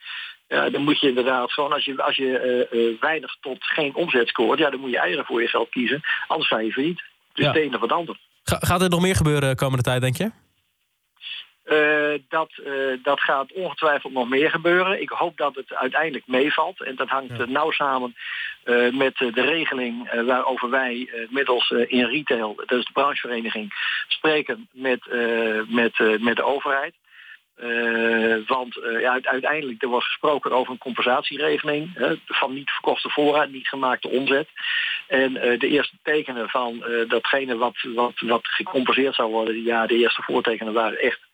Ja, 0.47 0.69
dan 0.69 0.83
moet 0.83 0.99
je 0.99 1.07
inderdaad 1.07 1.51
gewoon, 1.51 1.73
als 1.73 1.85
je, 1.85 2.03
als 2.03 2.15
je 2.15 2.97
weinig 2.99 3.35
tot 3.41 3.57
geen 3.59 3.95
omzet 3.95 4.27
scoort, 4.27 4.59
ja, 4.59 4.69
dan 4.69 4.79
moet 4.79 4.91
je 4.91 4.99
eieren 4.99 5.25
voor 5.25 5.41
je 5.41 5.47
geld 5.47 5.69
kiezen. 5.69 6.01
Anders 6.27 6.49
ga 6.49 6.59
je 6.59 6.71
failliet. 6.71 7.03
Dus 7.33 7.45
ja. 7.45 7.51
het 7.51 7.61
een 7.61 7.75
of 7.75 7.81
het 7.81 7.91
ander. 7.91 8.17
Ga, 8.43 8.57
gaat 8.59 8.81
er 8.81 8.89
nog 8.89 9.01
meer 9.01 9.15
gebeuren 9.15 9.55
komende 9.55 9.83
tijd, 9.83 10.01
denk 10.01 10.17
je? 10.17 10.31
Uh, 11.65 12.13
dat, 12.29 12.51
uh, 12.65 12.97
dat 13.03 13.19
gaat 13.19 13.51
ongetwijfeld 13.51 14.13
nog 14.13 14.29
meer 14.29 14.49
gebeuren. 14.49 15.01
Ik 15.01 15.09
hoop 15.09 15.37
dat 15.37 15.55
het 15.55 15.73
uiteindelijk 15.73 16.27
meevalt. 16.27 16.81
En 16.81 16.95
dat 16.95 17.07
hangt 17.07 17.37
ja. 17.37 17.45
nauw 17.45 17.71
samen 17.71 18.15
uh, 18.65 18.93
met 18.93 19.17
de 19.17 19.41
regeling 19.41 20.23
waarover 20.25 20.69
wij 20.69 21.09
middels 21.29 21.69
in 21.69 22.05
retail, 22.05 22.55
dat 22.55 22.79
is 22.79 22.85
de 22.85 22.91
branchevereniging, 22.91 23.73
spreken 24.07 24.67
met, 24.71 24.99
met, 25.67 26.19
met 26.19 26.35
de 26.35 26.43
overheid. 26.43 26.93
want 28.47 28.79
ja, 28.99 29.19
uiteindelijk 29.21 29.83
er 29.83 29.89
was 29.89 30.05
gesproken 30.05 30.51
over 30.51 30.71
een 30.71 30.77
compensatieregeling 30.77 32.17
van 32.25 32.53
niet 32.53 32.71
verkochte 32.71 33.09
voorraad, 33.09 33.49
niet 33.49 33.67
gemaakte 33.67 34.09
omzet. 34.09 34.47
En 35.07 35.33
de 35.33 35.67
eerste 35.67 35.95
tekenen 36.03 36.49
van 36.49 36.83
datgene 37.07 37.57
wat, 37.57 37.75
wat, 37.95 38.19
wat 38.19 38.47
gecompenseerd 38.47 39.15
zou 39.15 39.31
worden, 39.31 39.63
ja, 39.63 39.87
de 39.87 39.97
eerste 39.97 40.21
voortekenen 40.21 40.73
waren 40.73 40.99
echt 40.99 41.31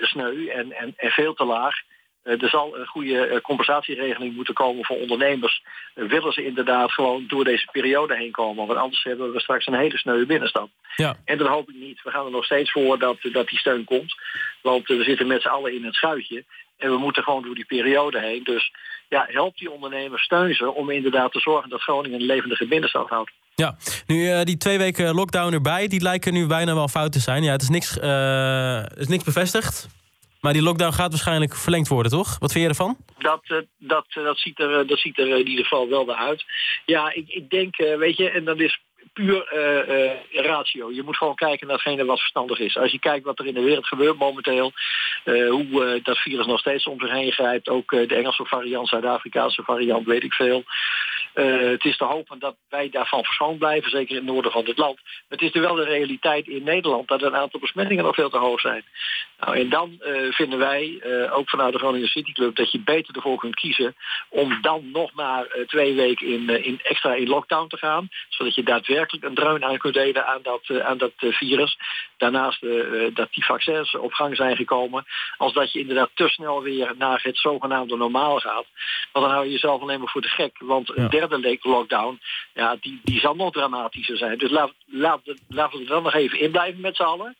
sneu 0.00 0.48
en, 0.48 0.72
en, 0.72 0.94
en 0.96 1.10
veel 1.10 1.34
te 1.34 1.44
laag. 1.44 1.74
er 2.22 2.48
zal 2.48 2.78
een 2.78 2.86
goede 2.86 3.40
compensatieregeling 3.42 4.34
moeten 4.34 4.54
komen 4.54 4.84
voor 4.84 4.96
ondernemers. 4.96 5.62
willen 5.94 6.32
ze 6.32 6.44
inderdaad 6.44 6.92
gewoon 6.92 7.24
door 7.28 7.44
deze 7.44 7.68
periode 7.72 8.16
heen 8.16 8.32
komen. 8.32 8.66
Want 8.66 8.78
anders 8.78 9.02
hebben 9.02 9.32
we 9.32 9.40
straks 9.40 9.66
een 9.66 9.74
hele 9.74 9.98
sneuwe 9.98 10.26
binnenstad. 10.26 10.68
Ja. 10.96 11.16
En 11.24 11.38
dat 11.38 11.48
hoop 11.48 11.68
ik 11.68 11.74
niet. 11.74 12.02
We 12.02 12.10
gaan 12.10 12.24
er 12.24 12.30
nog 12.30 12.44
steeds 12.44 12.70
voor 12.70 12.98
dat, 12.98 13.16
dat 13.32 13.48
die 13.48 13.58
steun 13.58 13.84
komt. 13.84 14.14
Want 14.62 14.86
we 14.86 15.02
zitten 15.02 15.26
met 15.26 15.42
z'n 15.42 15.48
allen 15.48 15.74
in 15.74 15.84
het 15.84 15.94
schuitje. 15.94 16.44
En 16.76 16.90
we 16.90 16.98
moeten 16.98 17.22
gewoon 17.22 17.42
door 17.42 17.54
die 17.54 17.66
periode 17.66 18.20
heen. 18.20 18.44
Dus 18.44 18.72
ja, 19.08 19.26
help 19.30 19.56
die 19.56 19.70
ondernemers, 19.70 20.22
steun 20.22 20.54
ze 20.54 20.70
om 20.70 20.90
inderdaad 20.90 21.32
te 21.32 21.40
zorgen 21.40 21.70
dat 21.70 21.82
Groningen 21.82 22.20
een 22.20 22.26
levendige 22.26 22.66
binnenstad 22.66 23.08
houdt. 23.08 23.30
Ja, 23.56 23.76
nu 24.06 24.16
uh, 24.16 24.42
die 24.42 24.56
twee 24.56 24.78
weken 24.78 25.14
lockdown 25.14 25.52
erbij, 25.52 25.88
die 25.88 26.00
lijken 26.00 26.32
nu 26.32 26.46
bijna 26.46 26.74
wel 26.74 26.88
fout 26.88 27.12
te 27.12 27.18
zijn. 27.18 27.42
Ja, 27.42 27.52
het 27.52 27.62
is 27.62 27.68
niks, 27.68 27.98
uh, 27.98 28.82
is 28.96 29.08
niks 29.08 29.24
bevestigd. 29.24 29.88
Maar 30.40 30.52
die 30.52 30.62
lockdown 30.62 30.92
gaat 30.92 31.10
waarschijnlijk 31.10 31.56
verlengd 31.56 31.88
worden, 31.88 32.12
toch? 32.12 32.38
Wat 32.38 32.52
vind 32.52 32.64
je 32.64 32.70
ervan? 32.70 32.96
Dat, 33.18 33.40
uh, 33.48 33.58
dat, 33.78 34.06
dat, 34.08 34.38
ziet 34.38 34.58
er, 34.58 34.86
dat 34.86 34.98
ziet 34.98 35.18
er 35.18 35.28
in 35.28 35.48
ieder 35.48 35.64
geval 35.64 35.88
wel 35.88 36.06
weer 36.06 36.14
uit. 36.14 36.44
Ja, 36.84 37.12
ik, 37.12 37.28
ik 37.28 37.50
denk, 37.50 37.76
weet 37.76 38.16
je, 38.16 38.30
en 38.30 38.44
dat 38.44 38.60
is 38.60 38.80
puur 39.12 39.44
ratio. 40.32 40.92
Je 40.92 41.02
moet 41.02 41.16
gewoon 41.16 41.34
kijken 41.34 41.66
naar 41.66 41.76
hetgene 41.76 42.04
wat 42.04 42.18
verstandig 42.18 42.58
is. 42.58 42.76
Als 42.76 42.92
je 42.92 42.98
kijkt 42.98 43.24
wat 43.24 43.38
er 43.38 43.46
in 43.46 43.54
de 43.54 43.62
wereld 43.62 43.86
gebeurt 43.86 44.18
momenteel, 44.18 44.72
hoe 45.24 46.00
dat 46.02 46.18
virus 46.18 46.46
nog 46.46 46.58
steeds 46.58 46.86
om 46.86 47.00
zich 47.00 47.10
heen 47.10 47.32
grijpt, 47.32 47.68
ook 47.68 47.90
de 47.90 48.14
Engelse 48.14 48.44
variant, 48.44 48.88
Zuid-Afrikaanse 48.88 49.62
variant, 49.62 50.06
weet 50.06 50.24
ik 50.24 50.32
veel. 50.32 50.64
Het 51.34 51.84
is 51.84 51.96
te 51.96 52.04
hopen 52.04 52.38
dat 52.38 52.56
wij 52.68 52.90
daarvan 52.90 53.24
verschoond 53.24 53.58
blijven, 53.58 53.90
zeker 53.90 54.10
in 54.10 54.16
het 54.16 54.32
noorden 54.32 54.52
van 54.52 54.64
dit 54.64 54.78
land. 54.78 55.00
Maar 55.02 55.38
het 55.38 55.42
is 55.42 55.54
er 55.54 55.60
wel 55.60 55.74
de 55.74 55.84
realiteit 55.84 56.46
in 56.46 56.62
Nederland 56.62 57.08
dat 57.08 57.22
een 57.22 57.36
aantal 57.36 57.60
besmettingen 57.60 58.04
nog 58.04 58.14
veel 58.14 58.30
te 58.30 58.38
hoog 58.38 58.60
zijn. 58.60 58.84
Nou, 59.38 59.56
en 59.56 59.68
dan 59.68 59.98
vinden 60.30 60.58
wij, 60.58 61.02
ook 61.30 61.48
vanuit 61.48 61.72
de 61.72 61.78
Groningen 61.78 62.08
City 62.08 62.32
Club, 62.32 62.56
dat 62.56 62.72
je 62.72 62.80
beter 62.80 63.14
ervoor 63.14 63.38
kunt 63.38 63.54
kiezen 63.54 63.96
om 64.28 64.58
dan 64.60 64.90
nog 64.92 65.12
maar 65.14 65.46
twee 65.66 65.94
weken 65.94 66.26
in, 66.26 66.64
in 66.64 66.80
extra 66.82 67.14
in 67.14 67.28
lockdown 67.28 67.68
te 67.68 67.76
gaan, 67.76 68.08
zodat 68.28 68.54
je 68.54 68.62
daadwerkelijk 68.62 69.24
een 69.24 69.34
dreun 69.34 69.64
aan 69.64 69.78
kunt 69.78 69.94
delen 69.94 70.26
aan 70.26 70.42
dat, 70.42 70.80
aan 70.80 70.98
dat 70.98 71.12
virus. 71.16 71.78
Daarnaast 72.16 72.60
dat 73.14 73.32
die 73.32 73.44
vaccins 73.44 73.94
op 73.94 74.12
gang 74.12 74.36
zijn 74.36 74.56
gekomen. 74.56 75.04
Als 75.36 75.52
dat 75.52 75.72
je 75.72 75.78
inderdaad 75.78 76.10
te 76.14 76.28
snel 76.28 76.62
weer 76.62 76.94
naar 76.98 77.20
het 77.22 77.38
zogenaamde 77.38 77.96
normaal 77.96 78.40
gaat. 78.40 78.66
Want 79.12 79.24
dan 79.24 79.34
hou 79.34 79.44
je 79.44 79.52
jezelf 79.52 79.80
alleen 79.80 79.98
maar 79.98 80.08
voor 80.08 80.20
de 80.20 80.28
gek. 80.28 80.56
Want 80.58 80.92
derde 81.28 81.58
lockdown, 81.60 82.20
ja, 82.54 82.76
die, 82.80 83.00
die 83.04 83.20
zal 83.20 83.34
nog 83.34 83.52
dramatischer 83.52 84.16
zijn. 84.16 84.38
Dus 84.38 84.50
laat, 84.50 84.72
laat, 84.86 85.20
laten 85.48 85.78
we 85.78 85.84
er 85.84 85.90
dan 85.90 86.02
nog 86.02 86.14
even 86.14 86.40
in 86.40 86.50
blijven 86.50 86.80
met 86.80 86.96
z'n 86.96 87.02
allen. 87.02 87.36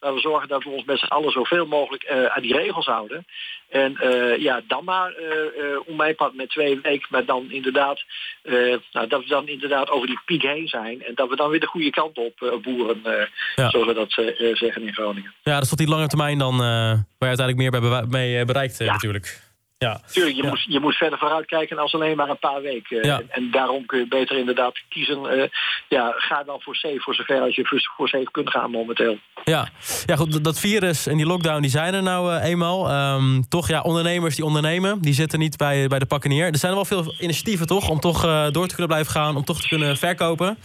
Laten 0.00 0.16
we 0.16 0.22
zorgen 0.22 0.48
dat 0.48 0.64
we 0.64 0.70
ons 0.70 0.84
met 0.84 0.98
z'n 0.98 1.06
allen 1.06 1.32
zoveel 1.32 1.66
mogelijk 1.66 2.10
uh, 2.10 2.24
aan 2.24 2.42
die 2.42 2.56
regels 2.56 2.86
houden. 2.86 3.26
En 3.68 3.98
uh, 4.02 4.36
ja, 4.36 4.60
dan 4.66 4.84
maar 4.84 5.12
uh, 5.20 5.80
om 5.86 5.96
mijn 5.96 6.14
pad 6.14 6.34
met 6.34 6.50
twee 6.50 6.80
weken, 6.80 7.06
maar 7.10 7.24
dan 7.24 7.50
inderdaad, 7.50 8.02
nou, 8.92 9.06
dat 9.08 9.22
we 9.22 9.28
dan 9.28 9.48
inderdaad 9.48 9.90
over 9.90 10.06
die 10.06 10.20
piek 10.24 10.42
heen 10.42 10.68
zijn. 10.68 11.02
En 11.02 11.14
dat 11.14 11.28
we 11.28 11.36
dan 11.36 11.50
weer 11.50 11.60
de 11.60 11.66
goede 11.66 11.90
kant 11.90 12.18
op 12.18 12.60
boeren, 12.62 13.00
ja. 13.54 13.70
zoals 13.70 13.86
we 13.86 13.94
dat 13.94 14.12
zeggen 14.56 14.82
in 14.82 14.92
Groningen. 14.92 15.34
Ja, 15.42 15.52
dat 15.52 15.62
is 15.62 15.68
tot 15.68 15.78
die 15.78 15.88
lange 15.88 16.06
termijn 16.06 16.38
dan 16.38 16.56
waar 16.56 17.04
je 17.18 17.36
uiteindelijk 17.36 17.70
meer 17.70 17.80
bij 17.80 18.04
mee 18.08 18.44
bereikt 18.44 18.78
ja. 18.78 18.92
natuurlijk. 18.92 19.47
Ja. 19.78 20.00
Tuurlijk, 20.12 20.36
je, 20.36 20.42
ja. 20.42 20.48
moet, 20.48 20.64
je 20.68 20.80
moet 20.80 20.94
verder 20.94 21.18
vooruit 21.18 21.46
kijken 21.46 21.78
als 21.78 21.94
alleen 21.94 22.16
maar 22.16 22.28
een 22.28 22.38
paar 22.38 22.62
weken. 22.62 23.06
Ja. 23.06 23.18
En, 23.18 23.26
en, 23.30 23.50
daarom 23.50 23.86
kun 23.86 23.98
je 23.98 24.08
beter 24.08 24.38
inderdaad 24.38 24.78
kiezen. 24.88 25.38
Uh, 25.38 25.44
ja, 25.88 26.14
ga 26.16 26.42
dan 26.42 26.60
voor 26.60 26.76
safe, 26.76 27.00
voor 27.00 27.14
zover 27.14 27.40
als 27.40 27.54
je 27.54 27.80
voor, 27.96 28.08
safe 28.08 28.30
kunt 28.30 28.50
gaan 28.50 28.70
momenteel. 28.70 29.18
Ja, 29.44 29.68
ja 30.06 30.16
goed, 30.16 30.44
dat 30.44 30.58
virus 30.58 31.06
en 31.06 31.16
die 31.16 31.26
lockdown 31.26 31.60
die 31.60 31.70
zijn 31.70 31.94
er 31.94 32.02
nou 32.02 32.34
uh, 32.34 32.44
eenmaal. 32.44 33.14
Um, 33.14 33.48
toch, 33.48 33.68
ja, 33.68 33.80
ondernemers 33.80 34.36
die 34.36 34.44
ondernemen, 34.44 35.00
die 35.00 35.14
zitten 35.14 35.38
niet 35.38 35.56
bij, 35.56 35.86
bij 35.86 35.98
de 35.98 36.06
pakken 36.06 36.30
neer. 36.30 36.46
Er 36.46 36.58
zijn 36.58 36.74
wel 36.74 36.84
veel 36.84 37.14
initiatieven 37.18 37.66
toch, 37.66 37.88
om 37.88 38.00
toch 38.00 38.24
uh, 38.24 38.50
door 38.50 38.66
te 38.66 38.74
kunnen 38.74 38.88
blijven 38.88 39.12
gaan, 39.12 39.36
om 39.36 39.44
toch 39.44 39.60
te 39.60 39.68
kunnen 39.68 39.96
verkopen. 39.96 40.58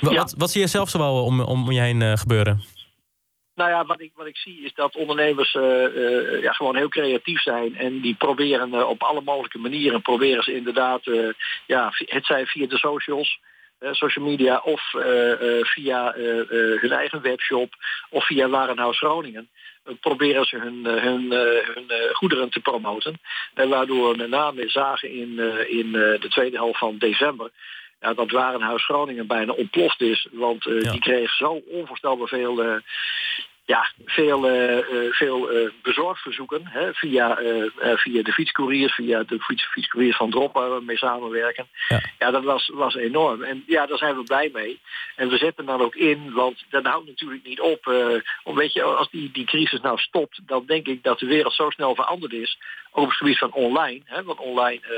Wat, 0.00 0.12
ja. 0.12 0.28
wat, 0.36 0.50
zie 0.50 0.60
je 0.60 0.66
zelf 0.66 0.88
zo 0.88 0.98
wel 0.98 1.24
om, 1.24 1.40
om 1.40 1.70
je 1.70 1.80
heen 1.80 2.18
gebeuren? 2.18 2.73
Nou 3.54 3.70
ja, 3.70 3.84
wat 3.84 4.00
ik, 4.00 4.12
wat 4.14 4.26
ik 4.26 4.36
zie 4.36 4.64
is 4.64 4.74
dat 4.74 4.96
ondernemers 4.96 5.54
uh, 5.54 5.62
uh, 5.62 6.42
ja, 6.42 6.52
gewoon 6.52 6.76
heel 6.76 6.88
creatief 6.88 7.42
zijn. 7.42 7.76
En 7.76 8.00
die 8.00 8.14
proberen 8.14 8.74
uh, 8.74 8.88
op 8.88 9.02
alle 9.02 9.20
mogelijke 9.20 9.58
manieren, 9.58 10.02
proberen 10.02 10.42
ze 10.42 10.54
inderdaad, 10.54 11.02
ja, 11.66 11.92
het 11.96 12.26
zij 12.26 12.46
via 12.46 12.66
de 12.66 12.78
socials, 12.78 13.40
social 13.90 14.24
media 14.24 14.58
of 14.58 14.80
via 15.62 16.12
hun 16.80 16.92
eigen 16.92 17.22
webshop 17.22 17.74
of 18.10 18.26
via 18.26 18.48
Warenhuis 18.48 18.98
Groningen. 18.98 19.48
Proberen 20.00 20.44
ze 20.44 20.56
hun, 20.56 20.84
hun, 20.84 21.30
hun 21.74 21.86
goederen 22.12 22.50
te 22.50 22.60
promoten. 22.60 23.20
En 23.54 23.68
waardoor 23.68 24.16
met 24.16 24.28
name 24.28 24.68
zagen 24.68 25.10
in, 25.10 25.38
in 25.68 25.92
de 25.92 26.28
tweede 26.28 26.56
helft 26.56 26.78
van 26.78 26.98
december 26.98 27.50
ja, 28.04 28.14
dat 28.14 28.30
Warenhuis 28.30 28.84
Groningen 28.84 29.26
bijna 29.26 29.52
ontploft 29.52 30.00
is. 30.00 30.28
Want 30.32 30.66
uh, 30.66 30.80
ja. 30.80 30.90
die 30.90 31.00
kreeg 31.00 31.30
zo 31.30 31.62
onvoorstelbaar 31.66 32.28
veel, 32.28 32.64
uh, 32.64 32.76
ja, 33.64 33.92
veel, 34.04 34.50
uh, 34.50 35.10
veel 35.10 35.48
bezorgverzoeken 35.82 36.66
hè, 36.66 36.94
via, 36.94 37.38
via 37.96 38.22
de 38.22 38.32
fietscouriers, 38.32 38.94
via 38.94 39.22
de 39.22 39.38
fiets, 39.40 39.64
fietscouriers 39.64 40.16
van 40.16 40.30
Drop 40.30 40.52
waar 40.52 40.74
we 40.74 40.84
mee 40.84 40.96
samenwerken. 40.96 41.66
Ja, 41.88 42.00
ja 42.18 42.30
dat 42.30 42.44
was, 42.44 42.70
was 42.74 42.94
enorm. 42.94 43.42
En 43.42 43.64
ja, 43.66 43.86
daar 43.86 43.98
zijn 43.98 44.16
we 44.16 44.22
blij 44.22 44.50
mee. 44.52 44.80
En 45.16 45.28
we 45.28 45.36
zetten 45.36 45.66
dan 45.66 45.80
ook 45.80 45.94
in, 45.94 46.32
want 46.32 46.64
dat 46.70 46.84
houdt 46.84 47.06
natuurlijk 47.06 47.44
niet 47.44 47.60
op. 47.60 47.86
om, 48.42 48.56
weet 48.56 48.72
je, 48.72 48.82
als 48.82 49.10
die, 49.10 49.30
die 49.32 49.44
crisis 49.44 49.80
nou 49.80 49.98
stopt, 49.98 50.40
dan 50.46 50.66
denk 50.66 50.86
ik 50.86 51.02
dat 51.02 51.18
de 51.18 51.26
wereld 51.26 51.54
zo 51.54 51.70
snel 51.70 51.94
veranderd 51.94 52.32
is 52.32 52.58
ook 52.94 53.02
op 53.02 53.08
het 53.08 53.18
gebied 53.18 53.38
van 53.38 53.52
online. 53.52 54.00
Hè, 54.04 54.22
want 54.22 54.38
online 54.38 54.80
uh, 54.82 54.96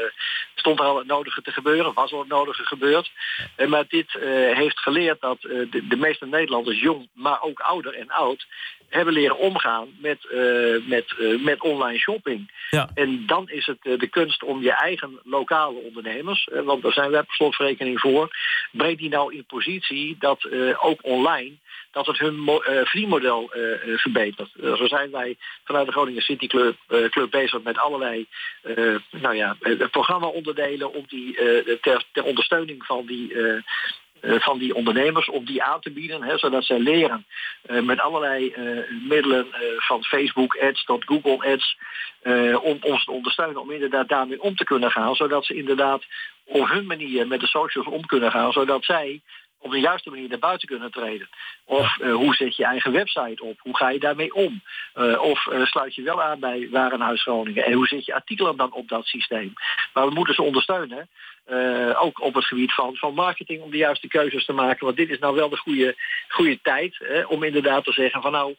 stond 0.55 0.79
er 0.79 0.85
al 0.85 0.97
het 0.97 1.07
nodige 1.07 1.43
te 1.43 1.53
gebeuren, 1.53 1.95
was 1.95 2.13
al 2.13 2.19
het 2.19 2.29
nodige 2.29 2.65
gebeurd. 2.67 3.11
Uh, 3.57 3.67
maar 3.67 3.85
dit 3.89 4.15
uh, 4.15 4.23
heeft 4.57 4.79
geleerd 4.79 5.21
dat 5.21 5.41
de, 5.41 5.87
de, 5.89 5.97
meeste 5.97 6.27
Nederlanders, 6.27 6.81
jong, 6.81 7.09
maar 7.13 7.43
ook 7.43 7.61
ouder 7.61 7.95
en 7.95 8.11
oud, 8.11 8.47
hebben 8.89 9.15
leren 9.15 9.39
omgaan 9.39 9.89
met, 10.01 10.19
met, 10.87 11.15
met 11.41 11.63
online 11.63 11.99
shopping. 11.99 12.53
Ja. 12.71 12.91
En 12.95 13.27
dan 13.27 13.49
is 13.49 13.67
het 13.67 14.01
de 14.01 14.09
kunst 14.11 14.43
om 14.43 14.63
je 14.63 14.73
eigen 14.73 15.21
lokale 15.25 15.79
ondernemers, 15.79 16.49
want 16.65 16.83
daar 16.83 16.93
zijn 16.93 17.11
we 17.11 17.17
per 17.17 17.35
slotverrekening 17.35 18.01
voor, 18.01 18.37
breng 18.73 18.99
die 18.99 19.09
nou 19.09 19.35
in 19.35 19.45
positie 19.45 20.17
dat 20.19 20.49
ook 20.81 20.99
online 21.03 21.53
dat 21.91 22.07
het 22.07 22.19
hun 22.19 22.61
verdienmodel 22.85 23.51
verbetert. 23.97 24.51
Zo 24.63 24.87
zijn 24.87 25.11
wij 25.11 25.37
vanuit 25.65 25.87
de 25.87 25.93
Groningen 25.93 26.23
City 26.23 26.47
Club, 26.47 26.77
Club 27.11 27.31
bezig 27.31 27.63
met 27.63 27.79
allerlei 27.79 28.27
nou 29.11 29.35
ja, 29.35 29.57
programma-onderdelen 29.91 30.93
om 30.93 31.05
die, 31.09 31.35
ter, 31.81 32.05
ter, 32.13 32.25
ondersteuning 32.25 32.87
van 32.87 33.07
die 33.07 33.33
van 34.21 34.59
die 34.59 34.75
ondernemers 34.75 35.29
om 35.29 35.45
die 35.45 35.63
aan 35.63 35.81
te 35.81 35.91
bieden, 35.91 36.23
hè, 36.23 36.39
zodat 36.39 36.65
zij 36.65 36.79
leren 36.79 37.27
uh, 37.71 37.83
met 37.83 38.01
allerlei 38.01 38.55
uh, 38.57 38.81
middelen 39.09 39.47
van 39.77 40.05
Facebook 40.05 40.57
ads 40.57 40.85
tot 40.85 41.05
Google 41.05 41.53
ads 41.53 41.79
om 42.63 42.79
ons 42.81 43.05
te 43.05 43.11
ondersteunen 43.11 43.61
om 43.61 43.71
inderdaad 43.71 44.09
daarmee 44.09 44.43
om 44.43 44.57
te 44.57 44.65
kunnen 44.65 44.91
gaan, 44.91 45.15
zodat 45.15 45.45
ze 45.45 45.55
inderdaad 45.55 46.03
op 46.45 46.69
hun 46.69 46.87
manier 46.87 47.27
met 47.27 47.41
de 47.41 47.47
socials 47.47 47.87
om 47.87 48.07
kunnen 48.07 48.31
gaan, 48.31 48.53
zodat 48.53 48.85
zij 48.85 49.21
op 49.59 49.71
de 49.71 49.81
juiste 49.81 50.11
manier 50.11 50.29
naar 50.29 50.39
buiten 50.39 50.69
kunnen 50.69 50.91
treden. 50.91 51.29
Of 51.65 51.99
uh, 51.99 52.15
hoe 52.15 52.35
zet 52.35 52.57
je 52.57 52.65
eigen 52.65 52.93
website 52.93 53.45
op? 53.45 53.59
Hoe 53.61 53.77
ga 53.77 53.89
je 53.89 53.99
daarmee 53.99 54.35
om? 54.35 54.63
Uh, 54.95 55.23
of 55.23 55.47
uh, 55.47 55.65
sluit 55.65 55.95
je 55.95 56.03
wel 56.03 56.23
aan 56.23 56.41
bij 56.41 56.69
Warenhuis 56.71 57.23
Groningen? 57.23 57.65
En 57.65 57.73
hoe 57.73 57.87
zet 57.87 58.05
je 58.05 58.15
artikelen 58.15 58.57
dan 58.57 58.73
op 58.73 58.89
dat 58.89 59.07
systeem? 59.07 59.53
Maar 59.93 60.09
we 60.09 60.15
moeten 60.15 60.35
ze 60.35 60.43
ondersteunen. 60.43 61.09
ook 61.95 62.21
op 62.21 62.35
het 62.35 62.45
gebied 62.45 62.73
van, 62.73 62.97
van 62.97 63.15
marketing 63.15 63.63
om 63.63 63.71
de 63.71 63.77
juiste 63.77 64.09
keuzes 64.09 64.45
te 64.45 64.53
maken. 64.53 64.85
Want 64.85 64.97
dit 64.97 65.11
is 65.11 65.19
nou 65.19 65.35
wel 65.35 65.49
de 65.49 65.57
goede, 65.57 65.95
goede 66.29 66.59
tijd 66.63 66.97
hè, 66.99 67.25
om 67.25 67.43
inderdaad 67.43 67.85
te 67.85 67.93
zeggen 67.93 68.23
van 68.23 68.33
nou, 68.33 68.55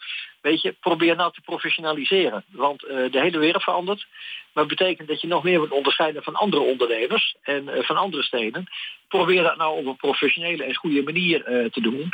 probeer 0.80 1.16
nou 1.16 1.34
te 1.34 1.42
professionaliseren. 1.42 2.44
Want 2.52 2.80
de 2.80 3.10
hele 3.12 3.38
wereld 3.38 3.64
verandert. 3.64 4.08
Maar 4.54 4.66
betekent 4.66 5.08
dat 5.08 5.22
je 5.22 5.28
nog 5.28 5.44
meer 5.44 5.60
moet 5.60 5.72
onderscheiden 5.72 6.24
van 6.24 6.36
andere 6.36 6.62
ondernemers 6.62 7.36
en 7.42 7.70
van 7.86 7.98
andere 7.98 8.24
steden. 8.24 8.68
Probeer 9.08 9.44
dat 9.44 9.58
nou 9.58 9.78
op 9.78 9.86
een 9.86 9.96
professionele 9.96 10.64
en 10.64 10.76
goede 10.76 11.04
manier 11.04 11.44
te 11.44 11.82
doen. 11.82 12.12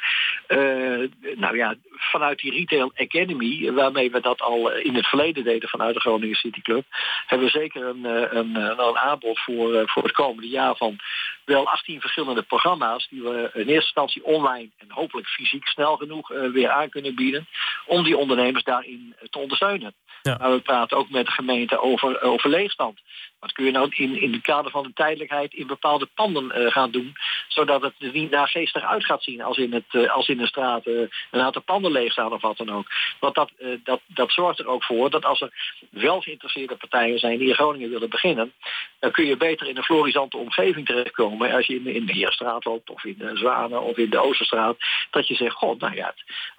nou 1.36 1.58
ja, 1.58 1.76
vanuit 1.90 2.40
die 2.40 2.52
Retail 2.52 2.92
Academy, 2.96 3.72
waarmee 3.72 4.12
we 4.12 4.20
dat 4.20 4.42
al 4.42 4.72
in 4.72 4.96
het 4.96 5.08
verleden 5.08 5.44
deden 5.44 5.70
vanuit 5.70 5.94
de 5.94 6.00
Groningen 6.00 6.36
City 6.36 6.62
Club, 6.62 6.86
hebben 7.26 7.48
we 7.48 7.60
zeker 7.60 7.86
een, 7.86 8.04
een, 8.38 8.56
een 8.56 8.98
aanbod 8.98 9.40
voor, 9.40 9.90
voor 9.90 10.04
het 10.04 10.12
komende 10.12 10.50
jaar 10.50 10.76
van 10.76 11.00
wel 11.46 11.68
18 11.68 12.02
verschillende 12.02 12.42
programma's 12.42 13.08
die 13.10 13.22
we 13.22 13.50
in 13.54 13.60
eerste 13.60 13.74
instantie 13.74 14.24
online 14.24 14.70
en 14.78 14.88
hopelijk 14.90 15.28
fysiek 15.28 15.68
snel 15.68 15.98
genoeg 15.98 16.28
weer 16.28 16.70
aan 16.70 16.90
kunnen 16.90 17.16
bieden 17.16 17.48
om 17.86 18.04
die 18.04 18.18
ondernemers 18.18 18.64
daarin 18.64 19.16
te 19.30 19.40
ondersteunen. 19.40 19.94
Ja. 20.24 20.38
Maar 20.40 20.52
we 20.52 20.60
praten 20.60 20.98
ook 20.98 21.10
met 21.10 21.26
de 21.26 21.32
gemeente 21.32 21.80
over, 21.80 22.22
over 22.22 22.50
leegstand. 22.50 23.00
Wat 23.40 23.52
kun 23.52 23.66
je 23.66 23.72
nou 23.72 23.90
in, 23.96 24.22
in 24.22 24.34
het 24.34 24.42
kader 24.42 24.72
van 24.72 24.84
de 24.84 24.94
tijdelijkheid 24.94 25.54
in 25.54 25.68
bepaalde 25.68 26.10
panden 26.16 26.52
uh, 26.56 26.72
gaan 26.72 26.92
doen, 26.92 27.14
zodat 27.48 27.82
het 27.82 27.94
er 28.00 28.12
niet 28.12 28.32
naargeestig 28.32 28.84
uit 28.84 29.06
gaat 29.06 29.24
zien 29.24 29.42
als 29.42 29.58
in, 29.58 29.74
het, 29.74 29.84
uh, 29.92 30.12
als 30.12 30.28
in 30.28 30.38
de 30.38 30.48
straat 30.48 30.86
een 30.86 31.10
aantal 31.32 31.62
panden 31.62 31.92
leeg 31.92 32.12
staan 32.12 32.34
of 32.34 32.42
wat 32.42 32.58
dan 32.58 32.70
ook. 32.70 32.88
Want 33.20 33.36
dat, 33.36 33.52
dat, 33.84 34.02
dat 34.08 34.32
zorgt 34.32 34.60
er 34.60 34.68
ook 34.68 34.84
voor 34.84 35.10
dat 35.10 35.26
als 35.26 35.42
er 35.42 35.78
wel 35.90 36.22
geïnteresseerde 36.22 36.76
partijen 36.76 37.20
zijn 37.20 37.38
die 37.38 37.48
in 37.48 37.56
Groningen 37.56 37.90
willen 37.90 38.10
beginnen, 38.10 38.54
dan 39.00 39.12
kun 39.12 39.26
je 39.26 39.38
beter 39.38 39.68
in 39.68 39.78
een 39.78 39.84
florisante 39.84 40.38
omgeving 40.38 40.86
terechtkomen 40.86 41.52
als 41.52 41.66
je 41.66 41.76
in, 41.76 41.88
in 41.88 42.06
de 42.06 42.14
Heerstraat 42.14 42.66
loopt 42.66 42.90
of 42.90 43.04
in 43.04 43.16
de 43.18 43.38
Zwanen 43.38 43.82
of 43.82 43.98
in 43.98 44.10
de 44.10 44.20
Oosterstraat. 44.20 44.78
Dat 45.12 45.28
je 45.28 45.36
zegt, 45.36 45.56
god, 45.56 45.80
nou 45.80 45.96
ja, 45.96 46.14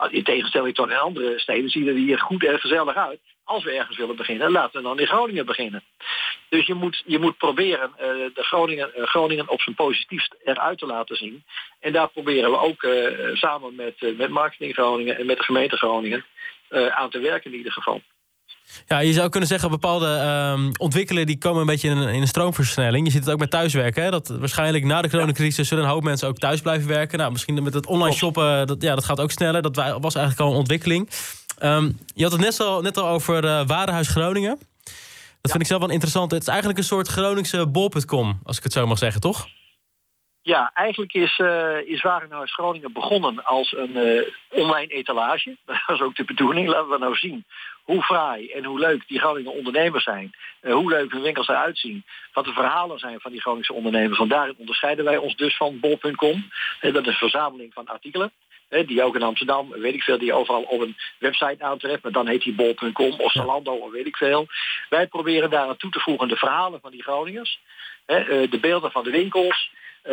in 0.09 0.25
tegenstelling 0.25 0.75
tot 0.75 0.91
in 0.91 0.97
andere 0.97 1.39
steden 1.39 1.71
zien 1.71 1.89
er 1.89 1.95
hier 1.95 2.19
goed 2.19 2.45
en 2.45 2.61
gezellig 2.61 2.97
uit 2.97 3.21
als 3.45 3.65
we 3.65 3.71
ergens 3.71 3.97
willen 3.97 4.17
beginnen, 4.17 4.51
laten 4.51 4.83
we 4.83 4.89
dan 4.89 5.01
in 5.01 5.07
Groningen 5.07 5.47
beginnen. 5.47 5.83
Dus 6.49 6.67
je 6.67 6.75
moet, 6.75 7.03
je 7.07 7.19
moet 7.19 7.37
proberen 7.37 7.91
uh, 7.91 8.07
de 8.07 8.43
Groningen, 8.43 8.91
uh, 8.97 9.07
Groningen 9.07 9.49
op 9.49 9.61
zijn 9.61 9.77
positiefst 9.77 10.35
eruit 10.45 10.79
te 10.79 10.87
laten 10.87 11.17
zien. 11.17 11.45
En 11.81 11.93
daar 11.93 12.09
proberen 12.09 12.51
we 12.51 12.59
ook 12.59 12.83
uh, 12.83 13.37
samen 13.37 13.75
met, 13.75 14.17
met 14.17 14.31
Marketing 14.31 14.75
Groningen 14.75 15.19
en 15.19 15.27
met 15.27 15.37
de 15.37 15.45
gemeente 15.45 15.77
Groningen 15.77 16.25
aan 16.91 17.11
te 17.11 17.19
werken 17.19 17.51
in 17.51 17.57
ieder 17.57 17.73
geval. 17.73 18.03
Ja, 18.87 18.99
je 18.99 19.13
zou 19.13 19.29
kunnen 19.29 19.49
zeggen, 19.49 19.71
bepaalde 19.71 20.07
uh, 20.07 20.69
ontwikkelingen 20.77 21.27
die 21.27 21.39
komen 21.39 21.61
een 21.61 21.67
beetje 21.67 21.89
in 21.89 21.97
een, 21.97 22.15
in 22.15 22.21
een 22.21 22.27
stroomversnelling. 22.27 23.07
Je 23.07 23.13
ziet 23.13 23.25
het 23.25 23.33
ook 23.33 23.39
met 23.39 23.51
thuiswerken. 23.51 24.03
Hè? 24.03 24.11
Dat 24.11 24.29
waarschijnlijk 24.29 24.85
na 24.85 25.03
de 25.03 25.11
coronacrisis 25.11 25.69
zullen 25.69 25.85
een 25.85 25.91
hoop 25.91 26.03
mensen 26.03 26.29
ook 26.29 26.39
thuis 26.39 26.61
blijven 26.61 26.89
werken. 26.89 27.19
Nou, 27.19 27.33
misschien 27.33 27.63
met 27.63 27.75
het 27.75 27.87
online 27.87 28.15
shoppen, 28.15 28.67
dat, 28.67 28.83
ja, 28.83 28.95
dat 28.95 29.05
gaat 29.05 29.21
ook 29.21 29.31
sneller. 29.31 29.63
Dat 29.63 29.77
was 29.77 30.15
eigenlijk 30.15 30.41
al 30.41 30.51
een 30.51 30.59
ontwikkeling. 30.59 31.09
Um, 31.65 31.99
je 32.15 32.23
had 32.23 32.33
het 32.33 32.41
net 32.41 32.61
al, 32.61 32.81
net 32.81 32.97
al 32.97 33.09
over 33.09 33.45
uh, 33.45 33.67
Warenhuis 33.67 34.09
Groningen. 34.09 34.59
Dat 35.41 35.51
vind 35.51 35.61
ik 35.61 35.67
zelf 35.67 35.81
wel 35.81 35.91
interessant. 35.91 36.31
Het 36.31 36.43
is 36.43 36.49
eigenlijk 36.49 36.79
een 36.79 36.85
soort 36.85 37.09
Groningse 37.09 37.67
bol.com, 37.67 38.41
als 38.45 38.57
ik 38.57 38.63
het 38.63 38.73
zo 38.73 38.87
mag 38.87 38.99
zeggen, 38.99 39.21
toch? 39.21 39.47
Ja, 40.43 40.71
eigenlijk 40.75 41.13
is, 41.15 41.39
uh, 41.39 41.77
is 41.87 42.03
Warenhuis 42.03 42.55
Groningen 42.55 42.93
begonnen 42.93 43.45
als 43.45 43.73
een 43.77 43.97
uh, 43.97 44.23
online 44.49 44.93
etalage. 44.93 45.57
Dat 45.67 45.83
was 45.87 46.01
ook 46.01 46.17
de 46.17 46.25
bedoeling. 46.25 46.69
Laten 46.69 46.89
we 46.89 46.99
nou 46.99 47.17
zien 47.17 47.45
hoe 47.83 48.03
fraai 48.03 48.51
en 48.51 48.65
hoe 48.65 48.79
leuk 48.79 49.09
die 49.09 49.19
Groningen 49.19 49.53
ondernemers 49.53 50.05
zijn. 50.05 50.35
Uh, 50.63 50.73
hoe 50.73 50.91
leuk 50.91 51.13
hun 51.13 51.23
winkels 51.23 51.49
eruit 51.49 51.79
zien. 51.79 52.05
Wat 52.33 52.45
de 52.45 52.53
verhalen 52.53 52.99
zijn 52.99 53.21
van 53.21 53.31
die 53.31 53.41
Groningse 53.41 53.73
ondernemers. 53.73 54.19
Want 54.19 54.31
daarin 54.31 54.55
onderscheiden 54.59 55.05
wij 55.05 55.17
ons 55.17 55.37
dus 55.37 55.57
van 55.57 55.81
bol.com. 55.81 56.51
dat 56.81 57.03
is 57.03 57.07
een 57.07 57.15
verzameling 57.15 57.73
van 57.73 57.87
artikelen 57.87 58.33
die 58.83 59.03
ook 59.03 59.15
in 59.15 59.23
Amsterdam, 59.23 59.71
weet 59.71 59.95
ik 59.95 60.03
veel, 60.03 60.19
die 60.19 60.33
overal 60.33 60.63
op 60.63 60.81
een 60.81 60.97
website 61.19 61.65
aantreft. 61.65 62.03
Maar 62.03 62.13
dan 62.13 62.29
heet 62.29 62.43
die 62.43 62.55
bol.com 62.55 63.13
of 63.13 63.33
Zalando 63.33 63.73
of 63.73 63.91
weet 63.91 64.07
ik 64.07 64.17
veel. 64.17 64.47
Wij 64.89 65.07
proberen 65.07 65.51
daar 65.51 65.69
aan 65.69 65.77
toe 65.77 65.91
te 65.91 66.01
voegen 66.01 66.29
de 66.29 66.37
verhalen 66.37 66.81
van 66.81 66.91
die 66.91 67.03
Groningers. 67.03 67.61
Eh, 68.07 68.27
de 68.51 68.59
beelden 68.61 68.91
van 68.91 69.05
de 69.05 69.11
winkels. 69.11 69.71
Uh, 70.07 70.13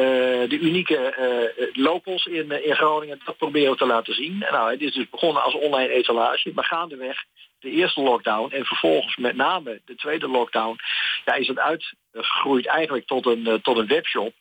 de 0.49 0.59
unieke 0.59 1.15
uh, 1.19 1.83
locals 1.85 2.25
in, 2.25 2.65
in 2.65 2.75
Groningen, 2.75 3.21
dat 3.25 3.37
proberen 3.37 3.71
we 3.71 3.77
te 3.77 3.85
laten 3.85 4.13
zien. 4.13 4.37
nou, 4.37 4.71
het 4.71 4.81
is 4.81 4.93
dus 4.93 5.09
begonnen 5.09 5.43
als 5.43 5.53
online 5.53 5.93
etalage, 5.93 6.51
maar 6.53 6.63
gaandeweg 6.63 7.23
de 7.59 7.69
eerste 7.69 8.01
lockdown 8.01 8.53
en 8.53 8.65
vervolgens 8.65 9.15
met 9.15 9.35
name 9.35 9.81
de 9.85 9.95
tweede 9.95 10.27
lockdown, 10.27 10.79
ja, 11.25 11.33
is 11.33 11.47
het 11.47 11.59
uitgegroeid 11.59 12.65
eigenlijk 12.65 13.07
tot 13.07 13.25
een, 13.25 13.59
tot 13.61 13.77
een 13.77 13.87
webshop. 13.87 14.33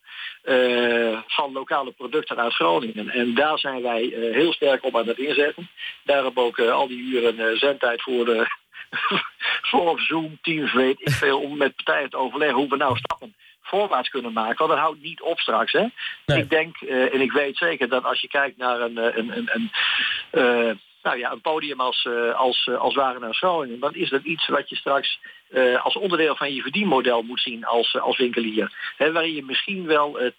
Van 1.27 1.53
lokale 1.53 1.91
producten 1.91 2.37
uit 2.37 2.55
Groningen. 2.55 3.11
En 3.11 3.35
daar 3.35 3.59
zijn 3.59 3.83
wij 3.83 4.03
heel 4.33 4.53
sterk 4.53 4.85
op 4.85 4.97
aan 4.97 5.09
het 5.09 5.19
inzetten. 5.19 5.71
Daar 6.05 6.17
hebben 6.17 6.35
we 6.35 6.49
ook 6.49 6.59
al 6.59 6.89
die 6.89 7.03
uren 7.03 7.59
zendtijd 7.59 8.03
voor, 8.03 8.25
de 8.25 8.47
voor 9.71 10.01
Zoom, 10.01 10.39
Teams, 10.43 10.73
weet 10.73 11.01
ik 11.01 11.11
veel, 11.11 11.41
om 11.41 11.57
met 11.57 11.77
partijen 11.77 12.11
te 12.11 12.17
overleggen 12.17 12.59
hoe 12.59 12.69
we 12.69 12.77
nou 12.77 12.97
stappen 12.97 13.35
voorwaarts 13.63 14.09
kunnen 14.09 14.33
maken. 14.33 14.59
Want 14.59 14.71
dat 14.71 14.79
houdt 14.79 15.03
niet 15.03 15.21
op 15.21 15.41
straks. 15.41 15.73
Hè? 15.73 15.87
Nee. 16.27 16.39
Ik 16.39 16.51
denk, 16.51 16.81
en 16.81 17.21
ik 17.21 17.33
weet 17.33 17.57
zeker 17.57 17.89
dat 17.89 18.05
als 18.05 18.21
je 18.21 18.29
kijkt 18.29 18.57
naar 18.57 18.81
een, 18.81 18.97
een, 18.97 19.37
een, 19.37 19.71
een 20.31 20.81
nou 21.03 21.19
ja, 21.19 21.33
een 21.33 21.41
podium 21.41 21.81
als, 21.81 22.05
uh, 22.05 22.35
als, 22.35 22.69
als 22.79 22.95
Wagenaar 22.95 23.35
Groningen, 23.35 23.81
dan 23.81 23.95
is 23.95 24.11
dat 24.11 24.23
iets 24.23 24.49
wat 24.49 24.69
je 24.69 24.77
straks 24.77 25.21
uh, 25.51 25.85
als 25.85 25.97
onderdeel 25.97 26.37
van 26.37 26.55
je 26.55 26.63
verdienmodel 26.63 27.23
moet 27.23 27.41
zien 27.41 27.65
als, 27.65 27.99
als 28.01 28.17
winkelier. 28.17 28.93
He, 28.97 29.13
waarin 29.13 29.35
je 29.35 29.45
misschien 29.45 29.87
wel 29.87 30.19
80% 30.21 30.33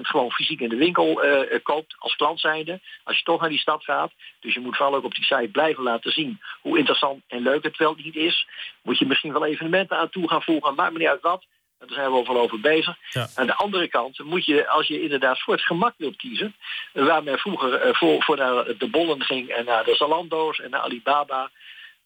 gewoon 0.00 0.30
fysiek 0.30 0.60
in 0.60 0.68
de 0.68 0.76
winkel 0.76 1.22
koopt 1.62 1.94
als 1.98 2.16
klant 2.16 2.40
zijnde, 2.40 2.80
als 3.04 3.18
je 3.18 3.24
toch 3.24 3.40
naar 3.40 3.48
die 3.48 3.58
stad 3.58 3.84
gaat. 3.84 4.12
Dus 4.40 4.54
je 4.54 4.60
moet 4.60 4.76
vooral 4.76 4.94
ook 4.94 5.04
op 5.04 5.14
die 5.14 5.24
site 5.24 5.48
blijven 5.52 5.82
laten 5.82 6.12
zien 6.12 6.40
hoe 6.60 6.78
interessant 6.78 7.22
en 7.28 7.42
leuk 7.42 7.62
het 7.62 7.76
wel 7.76 7.94
niet 7.94 8.16
is. 8.16 8.48
Moet 8.82 8.98
je 8.98 9.06
misschien 9.06 9.32
wel 9.32 9.46
evenementen 9.46 9.96
aan 9.96 10.10
toe 10.10 10.28
gaan 10.28 10.42
voegen, 10.42 10.74
maakt 10.74 10.92
me 10.92 10.98
niet 10.98 11.08
uit 11.08 11.22
wat. 11.22 11.44
Daar 11.86 11.98
zijn 11.98 12.10
we 12.10 12.16
overal 12.16 12.42
over 12.42 12.60
bezig. 12.60 12.96
Ja. 13.10 13.28
Aan 13.34 13.46
de 13.46 13.54
andere 13.54 13.88
kant 13.88 14.18
moet 14.18 14.44
je, 14.44 14.68
als 14.68 14.86
je 14.86 15.02
inderdaad 15.02 15.40
voor 15.40 15.54
het 15.54 15.62
gemak 15.62 15.94
wilt 15.96 16.16
kiezen, 16.16 16.54
waar 16.92 17.22
men 17.22 17.38
vroeger 17.38 17.86
uh, 17.86 17.94
voor, 17.94 18.22
voor 18.22 18.36
naar 18.36 18.64
de 18.78 18.88
bollen 18.88 19.22
ging 19.22 19.48
en 19.48 19.64
naar 19.64 19.84
de 19.84 19.94
Zalando's 19.94 20.58
en 20.60 20.70
naar 20.70 20.80
Alibaba, 20.80 21.50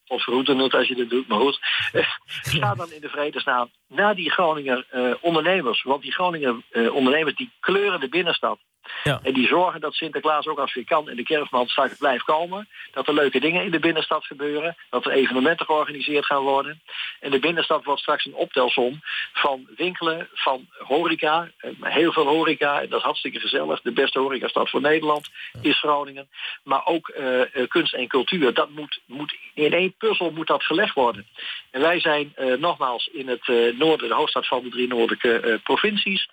of 0.08 0.22
verhoeden 0.22 0.58
het 0.58 0.74
als 0.74 0.88
je 0.88 0.94
dat 0.94 1.10
doet, 1.10 1.28
maar 1.28 1.38
goed. 1.38 1.58
Ga 2.60 2.74
dan 2.74 2.92
in 2.92 3.00
de 3.00 3.08
vredesnaam 3.08 3.70
naar 3.88 4.14
die 4.14 4.30
Groninger 4.30 4.86
uh, 4.92 5.14
ondernemers. 5.20 5.82
Want 5.82 6.02
die 6.02 6.12
Groninger 6.12 6.56
uh, 6.70 6.94
ondernemers 6.94 7.36
die 7.36 7.50
kleuren 7.60 8.00
de 8.00 8.08
binnenstad. 8.08 8.58
Ja. 9.04 9.20
En 9.22 9.32
die 9.32 9.46
zorgen 9.46 9.80
dat 9.80 9.94
Sinterklaas 9.94 10.46
ook 10.46 10.58
als 10.58 10.74
weer 10.74 10.84
kan 10.84 11.08
en 11.08 11.16
de 11.16 11.22
kerstman 11.22 11.66
straks 11.66 11.96
blijft 11.96 12.24
komen. 12.24 12.68
Dat 12.92 13.08
er 13.08 13.14
leuke 13.14 13.40
dingen 13.40 13.64
in 13.64 13.70
de 13.70 13.78
binnenstad 13.78 14.24
gebeuren. 14.24 14.76
Dat 14.90 15.04
er 15.04 15.12
evenementen 15.12 15.66
georganiseerd 15.66 16.26
gaan 16.26 16.42
worden. 16.42 16.80
En 17.20 17.30
de 17.30 17.38
binnenstad 17.38 17.84
wordt 17.84 18.00
straks 18.00 18.24
een 18.24 18.34
optelsom 18.34 19.00
van 19.32 19.66
winkelen, 19.76 20.28
van 20.32 20.66
horeca. 20.78 21.50
Eh, 21.58 21.70
heel 21.80 22.12
veel 22.12 22.26
horeca, 22.26 22.80
en 22.80 22.88
dat 22.88 22.98
is 22.98 23.04
hartstikke 23.04 23.40
gezellig. 23.40 23.80
De 23.80 23.92
beste 23.92 24.18
horecastad 24.18 24.70
voor 24.70 24.80
Nederland 24.80 25.28
is 25.62 25.78
Groningen. 25.78 26.28
Maar 26.64 26.86
ook 26.86 27.12
uh, 27.18 27.40
kunst 27.68 27.94
en 27.94 28.08
cultuur. 28.08 28.54
Dat 28.54 28.70
moet, 28.70 29.00
moet, 29.06 29.36
in 29.54 29.72
één 29.72 29.94
puzzel 29.98 30.30
moet 30.30 30.46
dat 30.46 30.62
gelegd 30.62 30.94
worden. 30.94 31.26
En 31.70 31.80
wij 31.80 32.00
zijn 32.00 32.34
uh, 32.38 32.56
nogmaals 32.56 33.08
in 33.12 33.28
het 33.28 33.46
noorden, 33.78 34.08
de 34.08 34.14
hoofdstad 34.14 34.46
van 34.46 34.62
de 34.62 34.68
drie 34.68 34.88
noordelijke 34.88 35.60
provincies. 35.62 36.28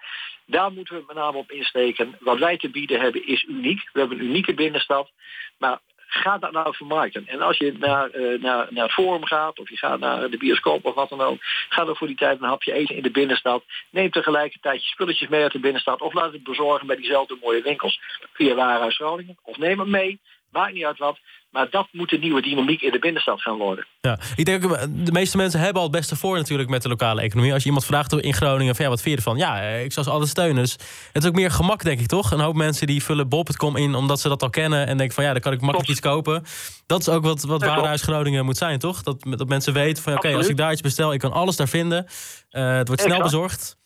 Daar 0.46 0.72
moeten 0.72 0.96
we 0.96 1.04
met 1.08 1.16
name 1.16 1.38
op 1.38 1.52
insteken. 1.52 2.16
Wat 2.20 2.40
wij 2.40 2.58
te 2.58 2.70
bieden 2.70 3.00
hebben 3.00 3.28
is 3.28 3.44
uniek. 3.44 3.90
We 3.94 4.00
hebben 4.00 4.20
een 4.20 4.26
unieke 4.26 4.54
binnenstad. 4.54 5.12
Maar 5.58 5.80
ga 6.08 6.38
dat 6.38 6.52
nou 6.52 6.76
vermarkten. 6.76 7.28
En 7.28 7.42
als 7.42 7.58
je 7.58 7.74
naar, 7.78 8.16
uh, 8.16 8.42
naar, 8.42 8.68
naar 8.70 8.84
het 8.84 8.94
forum 8.94 9.26
gaat, 9.26 9.60
of 9.60 9.70
je 9.70 9.78
gaat 9.78 10.00
naar 10.00 10.30
de 10.30 10.38
bioscoop 10.38 10.86
of 10.86 10.96
wat 10.96 11.10
dan 11.10 11.22
ook, 11.22 11.38
ga 11.70 11.86
dan 11.86 11.96
voor 11.96 12.08
die 12.08 12.16
tijd 12.16 12.42
een 12.42 12.48
hapje 12.48 12.74
eten 12.74 12.96
in 12.96 13.04
de 13.04 13.12
binnenstad. 13.12 13.64
Neem 13.90 14.12
tegelijkertijd 14.12 14.84
je 14.84 14.90
spulletjes 14.90 15.30
mee 15.30 15.42
uit 15.42 15.52
de 15.52 15.60
binnenstad, 15.60 16.02
of 16.02 16.14
laat 16.14 16.34
het 16.34 16.44
bezorgen 16.44 16.88
bij 16.88 16.96
diezelfde 16.96 17.38
mooie 17.42 17.62
winkels 17.62 18.00
via 18.34 18.56
Warenhuis 18.56 18.96
Groningen. 18.96 19.38
Of 19.42 19.58
neem 19.58 19.80
het 19.80 19.88
mee, 19.88 20.20
maakt 20.52 20.74
niet 20.74 20.86
uit 20.86 20.98
wat. 20.98 21.20
Maar 21.56 21.70
dat 21.70 21.88
moet 21.92 22.10
de 22.10 22.18
nieuwe 22.18 22.42
dynamiek 22.42 22.82
in 22.82 22.92
de 22.92 23.00
binnenstad 23.00 23.42
gaan 23.42 23.58
worden. 23.58 23.86
Ja, 24.02 24.20
ik 24.36 24.46
denk, 24.46 24.62
de 25.06 25.12
meeste 25.12 25.38
mensen 25.38 25.60
hebben 25.60 25.82
al 25.82 25.88
het 25.88 25.98
beste 25.98 26.16
voor 26.16 26.38
natuurlijk 26.38 26.70
met 26.70 26.82
de 26.82 26.90
lokale 26.90 27.22
economie. 27.22 27.54
Als 27.54 27.62
je 27.62 27.68
iemand 27.68 27.86
vraagt 27.86 28.14
in 28.14 28.34
Groningen, 28.34 28.76
van, 28.76 28.86
ja, 28.86 28.92
wat 28.92 29.02
vind 29.02 29.12
je 29.12 29.26
ervan? 29.26 29.38
Ja, 29.38 29.62
eh, 29.62 29.84
ik 29.84 29.94
zou 29.94 30.06
ze 30.06 30.12
altijd 30.12 30.30
steunen. 30.30 30.64
Dus 30.64 30.72
het 31.12 31.24
is 31.24 31.30
ook 31.30 31.36
meer 31.36 31.52
gemak, 31.52 31.84
denk 31.84 32.00
ik, 32.00 32.08
toch? 32.08 32.32
Een 32.32 32.40
hoop 32.40 32.56
mensen 32.56 32.88
die 32.88 33.04
vullen 33.04 33.30
bol.com 33.30 33.76
in 33.76 33.96
omdat 33.96 34.20
ze 34.20 34.28
dat 34.28 34.44
al 34.44 34.50
kennen... 34.50 34.88
en 34.88 34.98
denken 34.98 35.16
van, 35.16 35.24
ja, 35.24 35.32
dan 35.32 35.42
kan 35.42 35.54
ik 35.54 35.62
makkelijk 35.62 35.90
iets 35.90 36.00
kopen. 36.00 36.44
Dat 36.86 37.00
is 37.00 37.10
ook 37.10 37.24
wat, 37.24 37.44
wat 37.44 37.62
Warenhuis 37.62 38.02
Groningen 38.02 38.46
moet 38.46 38.58
zijn, 38.58 38.80
toch? 38.80 39.04
Dat, 39.04 39.26
dat 39.30 39.48
mensen 39.48 39.74
weten 39.74 40.04
van, 40.04 40.14
oké, 40.14 40.36
als 40.36 40.48
ik 40.48 40.58
daar 40.58 40.72
iets 40.72 40.82
bestel... 40.82 41.14
ik 41.14 41.20
kan 41.20 41.32
alles 41.32 41.56
daar 41.56 41.68
vinden. 41.68 42.06
Uh, 42.52 42.76
het 42.76 42.88
wordt 42.88 43.02
snel 43.02 43.22
bezorgd. 43.22 43.78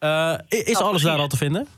Uh, 0.00 0.34
is 0.48 0.76
alles 0.76 1.02
daar 1.02 1.18
al 1.18 1.28
te 1.28 1.36
vinden? 1.36 1.68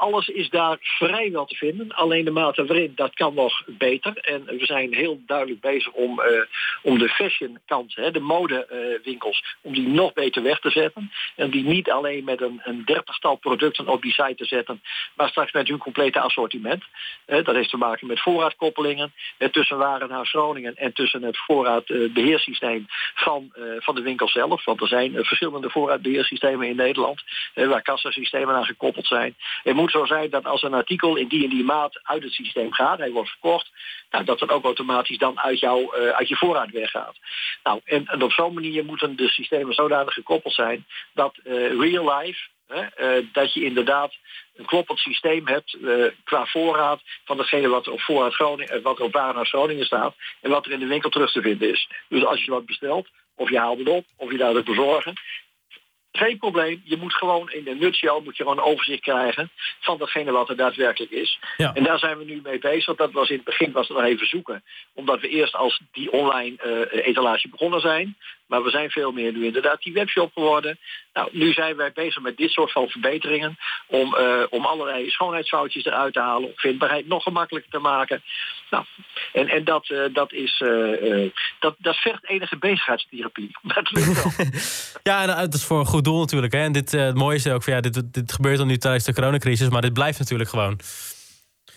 Alles 0.00 0.28
is 0.28 0.50
daar 0.50 0.76
vrijwel 0.80 1.44
te 1.44 1.56
vinden. 1.56 1.92
Alleen 1.92 2.24
de 2.24 2.30
mate 2.30 2.64
waarin, 2.64 2.92
dat 2.94 3.14
kan 3.14 3.34
nog 3.34 3.62
beter. 3.66 4.16
En 4.16 4.44
we 4.44 4.66
zijn 4.66 4.94
heel 4.94 5.20
duidelijk 5.26 5.60
bezig 5.60 5.92
om, 5.92 6.20
uh, 6.20 6.42
om 6.82 6.98
de 6.98 7.08
fashion 7.08 7.58
kant, 7.66 7.94
hè, 7.94 8.10
de 8.10 8.20
modewinkels, 8.20 9.42
uh, 9.42 9.48
om 9.60 9.74
die 9.74 9.88
nog 9.88 10.12
beter 10.12 10.42
weg 10.42 10.60
te 10.60 10.70
zetten. 10.70 11.12
En 11.36 11.50
die 11.50 11.64
niet 11.64 11.90
alleen 11.90 12.24
met 12.24 12.40
een, 12.40 12.60
een 12.64 12.84
dertigtal 12.84 13.36
producten 13.36 13.88
op 13.88 14.02
die 14.02 14.12
site 14.12 14.34
te 14.34 14.44
zetten, 14.44 14.82
maar 15.14 15.28
straks 15.28 15.52
met 15.52 15.68
hun 15.68 15.78
complete 15.78 16.20
assortiment. 16.20 16.84
Dat 17.26 17.54
heeft 17.54 17.70
te 17.70 17.76
maken 17.76 18.06
met 18.06 18.20
voorraadkoppelingen 18.20 19.12
tussen 19.50 19.78
Warenhuis 19.78 20.30
Groningen 20.30 20.76
en 20.76 20.92
tussen 20.92 21.22
het 21.22 21.38
voorraadbeheersysteem 21.38 22.86
van, 23.14 23.52
van 23.78 23.94
de 23.94 24.02
winkel 24.02 24.28
zelf. 24.28 24.64
Want 24.64 24.80
er 24.80 24.88
zijn 24.88 25.24
verschillende 25.24 25.70
voorraadbeheersystemen 25.70 26.68
in 26.68 26.76
Nederland, 26.76 27.22
waar 27.54 27.82
kassasystemen 27.82 28.54
aan 28.54 28.64
gekoppeld 28.64 29.06
zijn. 29.06 29.36
Er 29.64 29.74
zo 29.90 30.04
zijn 30.04 30.30
dat 30.30 30.44
als 30.44 30.62
een 30.62 30.74
artikel 30.74 31.16
in 31.16 31.28
die 31.28 31.44
en 31.44 31.50
die 31.50 31.64
maat 31.64 32.00
uit 32.02 32.22
het 32.22 32.32
systeem 32.32 32.72
gaat, 32.72 32.98
hij 32.98 33.10
wordt 33.10 33.30
verkocht, 33.30 33.70
nou, 34.10 34.24
dat 34.24 34.38
dat 34.38 34.50
ook 34.50 34.64
automatisch 34.64 35.18
dan 35.18 35.40
uit, 35.40 35.60
jou, 35.60 35.96
uh, 35.96 36.08
uit 36.08 36.28
je 36.28 36.36
voorraad 36.36 36.70
weggaat. 36.70 37.16
Nou, 37.62 37.80
en, 37.84 38.22
op 38.22 38.32
zo'n 38.32 38.54
manier 38.54 38.84
moeten 38.84 39.16
de 39.16 39.28
systemen 39.28 39.74
zodanig 39.74 40.14
gekoppeld 40.14 40.54
zijn 40.54 40.86
dat 41.14 41.34
uh, 41.44 41.78
real 41.80 42.18
life 42.18 42.48
Hè, 42.70 43.22
dat 43.32 43.52
je 43.52 43.64
inderdaad 43.64 44.12
een 44.54 44.64
kloppend 44.64 44.98
systeem 44.98 45.46
hebt 45.46 45.78
qua 46.24 46.46
voorraad 46.46 47.00
van 47.24 47.36
datgene 47.36 47.68
wat 47.68 47.88
op 47.88 48.00
voorraad 48.00 48.82
wat 48.82 49.00
op 49.00 49.12
naar 49.12 49.46
Groningen 49.46 49.86
staat 49.86 50.14
en 50.40 50.50
wat 50.50 50.66
er 50.66 50.72
in 50.72 50.78
de 50.78 50.86
winkel 50.86 51.10
terug 51.10 51.32
te 51.32 51.42
vinden 51.42 51.70
is. 51.70 51.88
Dus 52.08 52.24
als 52.24 52.44
je 52.44 52.50
wat 52.50 52.66
bestelt, 52.66 53.08
of 53.34 53.50
je 53.50 53.58
haalt 53.58 53.78
het 53.78 53.88
op, 53.88 54.04
of 54.16 54.30
je 54.30 54.38
laat 54.38 54.54
het 54.54 54.64
bezorgen, 54.64 55.14
geen 56.12 56.38
probleem. 56.38 56.82
Je 56.84 56.96
moet 56.96 57.14
gewoon 57.14 57.50
in 57.50 57.64
de 57.64 57.74
nutshell 57.74 58.20
moet 58.24 58.36
je 58.36 58.42
gewoon 58.42 58.58
een 58.58 58.64
overzicht 58.64 59.02
krijgen 59.02 59.50
van 59.80 59.98
datgene 59.98 60.32
wat 60.32 60.48
er 60.48 60.56
daadwerkelijk 60.56 61.12
is. 61.12 61.38
Ja. 61.56 61.74
En 61.74 61.84
daar 61.84 61.98
zijn 61.98 62.18
we 62.18 62.24
nu 62.24 62.40
mee 62.42 62.58
bezig. 62.58 62.96
Dat 62.96 63.12
was 63.12 63.28
in 63.28 63.36
het 63.36 63.44
begin 63.44 63.72
was 63.72 63.88
het 63.88 63.96
nog 63.96 64.06
even 64.06 64.26
zoeken. 64.26 64.64
Omdat 64.94 65.20
we 65.20 65.28
eerst 65.28 65.54
als 65.54 65.80
die 65.92 66.12
online 66.12 66.56
uh, 66.92 67.06
etalage 67.06 67.48
begonnen 67.48 67.80
zijn. 67.80 68.16
Maar 68.50 68.62
we 68.62 68.70
zijn 68.70 68.90
veel 68.90 69.12
meer 69.12 69.32
nu 69.32 69.44
inderdaad 69.46 69.82
die 69.82 69.92
webshop 69.92 70.32
geworden. 70.32 70.78
Nou, 71.12 71.28
nu 71.32 71.52
zijn 71.52 71.76
wij 71.76 71.92
bezig 71.92 72.22
met 72.22 72.36
dit 72.36 72.50
soort 72.50 72.72
van 72.72 72.88
verbeteringen. 72.88 73.58
Om, 73.86 74.16
uh, 74.18 74.42
om 74.50 74.64
allerlei 74.64 75.10
schoonheidsfoutjes 75.10 75.84
eruit 75.84 76.12
te 76.12 76.20
halen. 76.20 76.48
Om 76.48 76.52
vindbaarheid 76.56 77.06
nog 77.06 77.22
gemakkelijker 77.22 77.70
te 77.70 77.78
maken. 77.78 78.22
Nou, 78.70 78.84
en, 79.32 79.48
en 79.48 79.64
dat, 79.64 79.88
uh, 79.88 80.04
dat, 80.12 80.32
is, 80.32 80.60
uh, 80.60 81.30
dat, 81.60 81.74
dat 81.78 81.96
vergt 81.96 82.28
enige 82.28 82.58
bezigheidstherapie. 82.58 83.50
Dat 83.74 83.90
lukt 83.90 84.36
wel. 84.36 84.46
ja, 85.14 85.20
en 85.20 85.26
dat 85.26 85.54
is 85.54 85.64
voor 85.64 85.78
een 85.78 85.86
goed 85.86 86.04
doel 86.04 86.18
natuurlijk. 86.18 86.52
Hè? 86.52 86.62
En 86.62 86.72
dit, 86.72 86.92
het 86.92 87.14
mooie 87.14 87.36
is 87.36 87.46
ook 87.46 87.62
van 87.62 87.72
ja, 87.72 87.80
dit, 87.80 88.14
dit 88.14 88.32
gebeurt 88.32 88.58
dan 88.58 88.66
nu 88.66 88.76
tijdens 88.76 89.04
de 89.04 89.14
coronacrisis. 89.14 89.68
Maar 89.68 89.82
dit 89.82 89.92
blijft 89.92 90.18
natuurlijk 90.18 90.50
gewoon. 90.50 90.80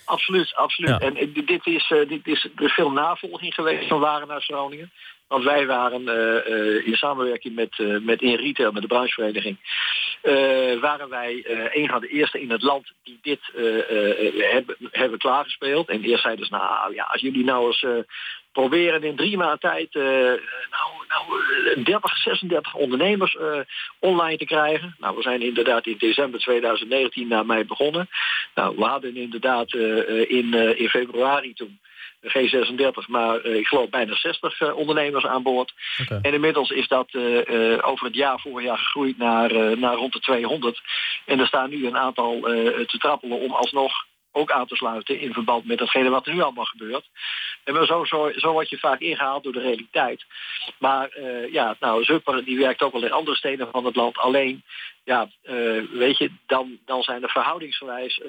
Absoluut, 0.04 0.54
absoluut. 0.54 1.00
En 1.00 1.14
dit 1.32 1.66
is, 1.66 1.92
dit 2.08 2.26
is, 2.26 2.48
er 2.56 2.64
is 2.64 2.72
veel 2.72 2.90
navolging 2.90 3.54
geweest 3.54 3.88
van 3.88 4.00
waren 4.00 4.28
naar 4.28 4.42
Groningen. 4.42 4.92
Want 5.28 5.44
wij 5.44 5.66
waren 5.66 6.02
uh, 6.02 6.86
in 6.86 6.96
samenwerking 6.96 7.54
met, 7.54 7.78
uh, 7.78 8.00
met 8.00 8.22
In 8.22 8.34
Retail, 8.34 8.72
met 8.72 8.82
de 8.82 8.88
branchevereniging, 8.88 9.56
waren 10.80 11.08
wij 11.08 11.44
een 11.72 11.88
van 11.88 12.00
de 12.00 12.08
eerste 12.08 12.40
in 12.40 12.50
het 12.50 12.62
land 12.62 12.92
die 13.02 13.18
dit 13.22 13.40
hebben, 14.50 14.76
hebben 14.90 15.18
klaargespeeld. 15.18 15.88
En 15.88 16.02
eerst 16.02 16.22
zeiden 16.22 16.46
ze, 16.46 16.52
nou 16.52 16.94
ja, 16.94 17.04
als 17.04 17.20
jullie 17.20 17.44
nou 17.44 17.66
eens 17.66 17.86
proberen 18.52 19.02
in 19.02 19.16
drie 19.16 19.36
maanden 19.36 19.58
tijd 19.58 19.94
nou, 19.94 20.90
nou, 21.08 21.82
30, 21.82 22.16
36 22.16 22.74
ondernemers 22.74 23.36
online 23.98 24.36
te 24.36 24.44
krijgen. 24.44 24.96
Nou, 24.98 25.16
we 25.16 25.22
zijn 25.22 25.42
inderdaad 25.42 25.86
in 25.86 25.96
december 25.98 26.40
2019 26.40 27.28
naar 27.28 27.46
mij 27.46 27.66
begonnen. 27.66 28.08
Nou, 28.54 28.76
we 28.76 28.84
hadden 28.84 29.16
inderdaad 29.16 29.72
in, 30.28 30.54
in 30.78 30.88
februari 30.88 31.54
toen 31.54 31.78
G36, 32.24 33.06
maar 33.06 33.40
eh, 33.40 33.54
ik 33.54 33.66
geloof 33.66 33.88
bijna 33.88 34.14
60 34.14 34.60
eh, 34.60 34.76
ondernemers 34.76 35.26
aan 35.26 35.42
boord. 35.42 35.72
En 36.22 36.34
inmiddels 36.34 36.70
is 36.70 36.88
dat 36.88 37.08
eh, 37.10 37.78
over 37.80 38.06
het 38.06 38.14
jaar 38.14 38.40
vorig 38.40 38.66
jaar 38.66 38.78
gegroeid 38.78 39.18
naar, 39.18 39.78
naar 39.78 39.94
rond 39.94 40.12
de 40.12 40.20
200. 40.20 40.80
En 41.24 41.40
er 41.40 41.46
staan 41.46 41.70
nu 41.70 41.86
een 41.86 41.96
aantal 41.96 42.40
te 42.40 42.96
trappelen 42.98 43.38
om 43.38 43.52
alsnog 43.52 43.92
ook 44.36 44.50
aan 44.50 44.66
te 44.66 44.76
sluiten 44.76 45.20
in 45.20 45.32
verband 45.32 45.64
met 45.64 45.78
datgene 45.78 46.10
wat 46.10 46.26
er 46.26 46.34
nu 46.34 46.40
allemaal 46.40 46.64
gebeurt. 46.64 47.08
En 47.64 47.86
zo, 47.86 48.04
zo, 48.04 48.30
zo 48.36 48.52
word 48.52 48.68
je 48.68 48.78
vaak 48.78 49.00
ingehaald 49.00 49.42
door 49.42 49.52
de 49.52 49.60
realiteit. 49.60 50.24
Maar 50.78 51.16
uh, 51.18 51.52
ja, 51.52 51.76
nou, 51.80 52.04
Zupper 52.04 52.44
die 52.44 52.58
werkt 52.58 52.82
ook 52.82 52.92
wel 52.92 53.04
in 53.04 53.12
andere 53.12 53.36
steden 53.36 53.68
van 53.70 53.84
het 53.84 53.96
land. 53.96 54.18
Alleen, 54.18 54.62
ja, 55.04 55.28
uh, 55.44 55.82
weet 55.90 56.18
je, 56.18 56.30
dan, 56.46 56.78
dan 56.84 57.02
zijn 57.02 57.22
er 57.22 57.30
verhoudingsgewijs 57.30 58.18
uh, 58.18 58.26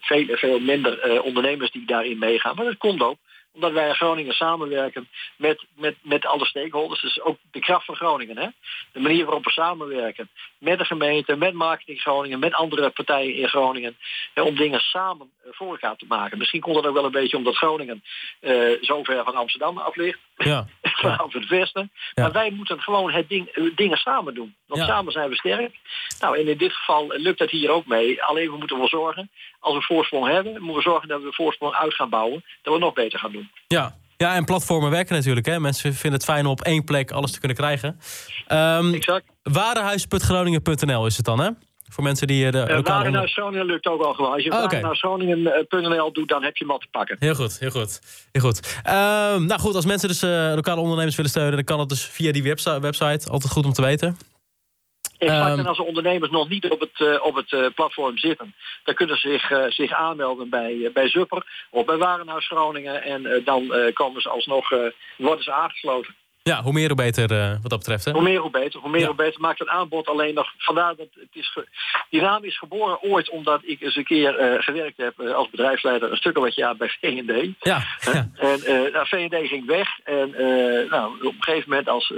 veel, 0.00 0.36
veel 0.36 0.60
minder 0.60 1.22
ondernemers 1.22 1.70
die 1.70 1.84
daarin 1.86 2.18
meegaan. 2.18 2.54
Maar 2.54 2.64
dat 2.64 2.78
komt 2.78 3.02
ook 3.02 3.18
omdat 3.52 3.72
wij 3.72 3.88
in 3.88 3.94
Groningen 3.94 4.34
samenwerken 4.34 5.08
met, 5.36 5.64
met, 5.74 5.96
met 6.02 6.26
alle 6.26 6.44
stakeholders. 6.44 7.00
Dus 7.00 7.20
ook 7.20 7.38
de 7.50 7.60
kracht 7.60 7.84
van 7.84 7.96
Groningen. 7.96 8.38
Hè? 8.38 8.48
De 8.92 9.00
manier 9.00 9.24
waarop 9.24 9.44
we 9.44 9.50
samenwerken 9.50 10.28
met 10.58 10.78
de 10.78 10.84
gemeente, 10.84 11.36
met 11.36 11.52
Marketing 11.54 12.00
Groningen, 12.00 12.38
met 12.38 12.54
andere 12.54 12.90
partijen 12.90 13.34
in 13.34 13.48
Groningen. 13.48 13.96
Hè, 14.34 14.42
om 14.42 14.56
dingen 14.56 14.80
samen 14.80 15.30
eh, 15.44 15.50
voor 15.52 15.70
elkaar 15.70 15.96
te 15.96 16.06
maken. 16.08 16.38
Misschien 16.38 16.60
komt 16.60 16.76
het 16.76 16.86
ook 16.86 16.94
wel 16.94 17.04
een 17.04 17.10
beetje 17.10 17.36
omdat 17.36 17.56
Groningen 17.56 18.02
uh, 18.40 18.82
zo 18.82 19.02
ver 19.02 19.24
van 19.24 19.34
Amsterdam 19.34 19.78
af 19.78 19.96
ligt. 19.96 20.18
Ja. 20.50 20.66
Vanaf 20.82 21.32
het. 21.32 21.88
Maar 22.14 22.32
wij 22.32 22.50
moeten 22.50 22.80
gewoon 22.80 23.12
het 23.12 23.28
ding, 23.28 23.46
eh, 23.48 23.64
dingen 23.76 23.96
samen 23.96 24.34
doen. 24.34 24.54
Want 24.66 24.82
samen 24.82 25.12
zijn 25.12 25.28
we 25.28 25.34
sterk. 25.34 25.74
Nou, 26.20 26.38
en 26.38 26.48
in 26.48 26.58
dit 26.58 26.72
geval 26.72 27.06
lukt 27.08 27.38
dat 27.38 27.50
hier 27.50 27.70
ook 27.70 27.86
mee. 27.86 28.22
Alleen 28.22 28.50
we 28.50 28.56
moeten 28.56 28.78
wel 28.78 28.88
zorgen, 28.88 29.30
als 29.60 29.74
we 29.74 29.82
voorsprong 29.82 30.26
hebben, 30.26 30.52
moeten 30.52 30.74
we 30.74 30.82
zorgen 30.82 31.08
dat 31.08 31.20
we 31.20 31.26
de 31.26 31.34
voorsprong 31.34 31.74
uit 31.74 31.94
gaan 31.94 32.10
bouwen. 32.10 32.44
Dat 32.62 32.74
we 32.74 32.80
nog 32.80 32.92
beter 32.92 33.18
gaan 33.18 33.32
doen. 33.32 33.50
Ja, 33.66 33.96
ja, 34.16 34.34
en 34.34 34.44
platformen 34.44 34.90
werken 34.90 35.14
natuurlijk. 35.14 35.46
Hè? 35.46 35.60
Mensen 35.60 35.94
vinden 35.94 36.20
het 36.20 36.28
fijn 36.28 36.46
om 36.46 36.50
op 36.50 36.60
één 36.60 36.84
plek 36.84 37.10
alles 37.10 37.32
te 37.32 37.38
kunnen 37.38 37.56
krijgen. 37.56 38.00
Um, 38.48 38.94
exact. 38.94 39.24
Warenhuis.groningen.nl 39.42 41.06
is 41.06 41.16
het 41.16 41.26
dan, 41.26 41.40
hè? 41.40 41.50
Voor 41.90 42.04
mensen 42.04 42.26
die 42.26 42.46
eh, 42.46 42.52
de 42.52 42.66
uh, 42.68 42.80
Warenhuis 42.82 43.32
Groningen 43.32 43.66
lukt 43.66 43.86
ook 43.86 44.02
al 44.02 44.14
gewoon. 44.14 44.32
Als 44.32 44.42
je 44.42 44.52
oh, 44.52 44.62
okay. 44.62 44.82
Groningen.nl 44.82 46.12
doet, 46.12 46.28
dan 46.28 46.42
heb 46.42 46.56
je 46.56 46.64
hem 46.64 46.72
al 46.72 46.78
te 46.78 46.86
pakken. 46.90 47.16
Heel 47.18 47.34
goed, 47.34 47.58
heel 47.58 47.70
goed. 47.70 48.00
Heel 48.32 48.42
goed. 48.42 48.82
Um, 48.86 49.46
nou 49.46 49.60
goed, 49.60 49.74
als 49.74 49.86
mensen 49.86 50.08
dus 50.08 50.22
uh, 50.22 50.52
lokale 50.54 50.80
ondernemers 50.80 51.16
willen 51.16 51.30
steunen... 51.30 51.54
dan 51.54 51.64
kan 51.64 51.78
het 51.78 51.88
dus 51.88 52.04
via 52.04 52.32
die 52.32 52.42
website. 52.42 52.80
website. 52.80 53.30
Altijd 53.30 53.52
goed 53.52 53.64
om 53.64 53.72
te 53.72 53.82
weten. 53.82 54.18
Exact, 55.18 55.52
um, 55.52 55.58
en 55.58 55.66
als 55.66 55.76
de 55.76 55.84
ondernemers 55.84 56.30
nog 56.30 56.48
niet 56.48 56.70
op 56.70 56.80
het, 56.80 57.20
op 57.20 57.34
het 57.34 57.74
platform 57.74 58.18
zitten... 58.18 58.54
dan 58.84 58.94
kunnen 58.94 59.18
ze 59.18 59.28
zich, 59.28 59.72
zich 59.74 59.92
aanmelden 59.92 60.48
bij, 60.48 60.90
bij 60.94 61.08
Zupper 61.08 61.66
of 61.70 61.84
bij 61.84 61.96
Warenhuis 61.96 62.46
Groningen... 62.46 63.02
en 63.02 63.42
dan 63.44 63.72
komen 63.92 64.22
ze 64.22 64.28
alsnog, 64.28 64.70
worden 65.16 65.44
ze 65.44 65.52
aangesloten. 65.52 66.14
Ja, 66.42 66.62
hoe 66.62 66.72
meer 66.72 66.86
hoe 66.86 66.96
beter 66.96 67.32
uh, 67.32 67.50
wat 67.50 67.70
dat 67.70 67.78
betreft. 67.78 68.04
Hè? 68.04 68.12
Hoe 68.12 68.22
meer 68.22 68.40
hoe 68.40 68.50
beter. 68.50 68.80
Hoe 68.80 68.90
meer 68.90 69.06
hoe 69.06 69.14
beter 69.14 69.40
maakt 69.40 69.58
het 69.58 69.68
aanbod 69.68 70.08
alleen 70.08 70.34
nog. 70.34 70.52
Vandaar 70.58 70.96
dat 70.96 71.06
het 71.14 71.28
is. 71.32 71.58
Die 72.10 72.20
naam 72.20 72.44
is 72.44 72.58
geboren 72.58 73.02
ooit 73.02 73.30
omdat 73.30 73.60
ik 73.64 73.80
eens 73.80 73.96
een 73.96 74.04
keer 74.04 74.52
uh, 74.52 74.62
gewerkt 74.62 74.96
heb 74.96 75.20
uh, 75.20 75.34
als 75.34 75.50
bedrijfsleider 75.50 76.10
een 76.10 76.16
stuk 76.16 76.38
wat 76.38 76.54
jaar 76.54 76.76
bij 76.76 76.88
VND. 77.00 77.48
Ja. 77.60 77.82
ja. 78.12 78.30
En 78.36 78.60
nou, 78.92 79.06
VND 79.06 79.48
ging 79.48 79.66
weg. 79.66 79.88
En 80.04 80.30
nou, 80.90 81.26
op 81.26 81.34
een 81.34 81.42
gegeven 81.42 81.68
moment 81.68 81.88
als 81.88 82.12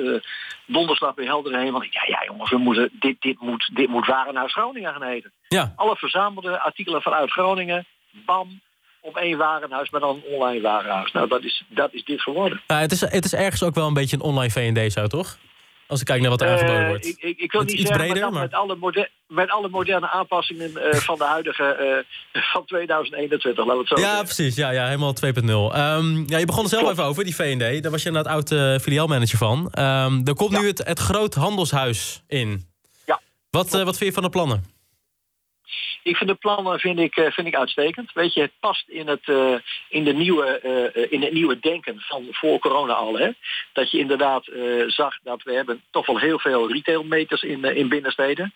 donderslag 0.67 1.15
weer 1.15 1.27
helder 1.27 1.59
heen. 1.59 1.73
Want 1.73 1.93
ja, 1.93 2.03
ja 2.07 2.25
jongens, 2.27 2.51
we 2.51 2.59
moeten, 2.59 2.91
dit, 2.93 3.21
dit, 3.21 3.41
moet, 3.41 3.71
dit 3.75 3.89
moet 3.89 4.07
Warenhuis 4.07 4.53
Groningen 4.53 4.93
gaan 4.93 5.03
heten. 5.03 5.33
Ja. 5.49 5.73
Alle 5.77 5.97
verzamelde 5.97 6.61
artikelen 6.61 7.03
vanuit 7.03 7.31
Groningen. 7.31 7.87
Bam 8.11 8.61
op 9.03 9.17
één 9.17 9.39
warenhuis, 9.39 9.91
maar 9.91 10.01
dan 10.01 10.17
een 10.17 10.35
online 10.35 10.61
warenhuis. 10.61 11.13
Nou, 11.13 11.29
dat 11.29 11.43
is, 11.43 11.65
dat 11.69 11.93
is 11.93 12.05
dit 12.05 12.21
geworden. 12.21 12.63
Nou, 12.67 12.81
het, 12.81 12.93
is, 12.93 13.01
het 13.01 13.25
is 13.25 13.35
ergens 13.35 13.63
ook 13.63 13.75
wel 13.75 13.87
een 13.87 13.95
beetje 13.95 14.17
een 14.17 14.23
online 14.23 14.51
V&D 14.51 14.93
zo, 14.93 15.07
toch? 15.07 15.39
Als 15.87 16.01
ik 16.01 16.07
kijk 16.07 16.21
naar 16.21 16.31
wat 16.31 16.41
er 16.41 16.49
aangeboden 16.49 16.89
wordt. 16.89 17.05
Uh, 17.05 17.11
ik, 17.11 17.19
ik, 17.21 17.39
ik, 17.39 17.53
wil 17.53 17.63
niet 17.63 17.81
zeggen, 17.81 17.97
breder, 17.97 18.33
maar, 18.33 18.43
Met, 18.43 18.55
alle 18.55 18.77
moderne, 18.77 19.11
met 19.27 19.51
alle 19.51 19.69
moderne 19.69 20.11
aanpassingen 20.11 20.71
uh, 20.71 20.95
van 21.11 21.19
de 21.19 21.25
huidige 21.25 22.05
uh, 22.33 22.43
van 22.43 22.65
2021, 22.65 23.67
laten 23.67 23.73
we 23.73 23.79
het 23.79 23.89
zo 23.89 23.95
Ja, 23.95 24.09
zeggen. 24.09 24.25
precies. 24.25 24.57
Ja, 24.57 24.71
ja 24.71 24.85
helemaal 24.85 25.15
2.0. 25.25 25.33
Um, 25.45 26.25
ja, 26.27 26.39
je 26.39 26.47
begon 26.47 26.63
er 26.63 26.69
zelf 26.69 26.83
Klopt. 26.83 26.99
even 26.99 27.05
over, 27.05 27.25
die 27.25 27.35
V&D. 27.35 27.83
Daar 27.83 27.91
was 27.91 28.03
je 28.03 28.09
een 28.09 28.27
oud 28.27 28.49
filiaalmanager 28.83 29.39
van. 29.39 29.59
Um, 29.59 30.23
er 30.25 30.35
komt 30.35 30.53
ja. 30.53 30.61
nu 30.61 30.67
het, 30.67 30.85
het 30.87 30.99
groot 30.99 31.35
handelshuis 31.35 32.23
in. 32.27 32.69
Ja. 33.07 33.21
Wat, 33.51 33.71
wat 33.71 33.97
vind 33.97 33.99
je 33.99 34.13
van 34.13 34.23
de 34.23 34.29
plannen? 34.29 34.65
Ik 36.03 36.17
vind 36.17 36.31
de 36.31 36.37
plannen 36.37 36.79
vind 36.79 36.99
ik, 36.99 37.17
uh, 37.17 37.31
vind 37.31 37.47
ik 37.47 37.55
uitstekend. 37.55 38.13
Weet 38.13 38.35
je, 38.35 38.41
het 38.41 38.53
past 38.61 38.89
in 38.89 39.09
het, 39.09 39.27
uh, 39.27 39.55
in 39.89 40.05
de 40.05 40.13
nieuwe, 40.13 40.61
uh, 40.95 41.13
in 41.13 41.23
het 41.23 41.33
nieuwe 41.33 41.59
denken 41.61 42.01
van 42.01 42.27
voor 42.31 42.59
corona 42.59 42.93
al. 42.93 43.19
Hè? 43.19 43.31
Dat 43.73 43.91
je 43.91 43.99
inderdaad 43.99 44.45
zag 44.87 45.19
dat 45.23 45.43
we 45.43 45.53
hebben 45.53 45.83
toch 45.91 46.07
wel 46.07 46.19
heel 46.19 46.39
veel 46.39 46.73
retailmeters 46.73 47.43
in, 47.43 47.65
in 47.65 47.89
binnensteden. 47.89 48.55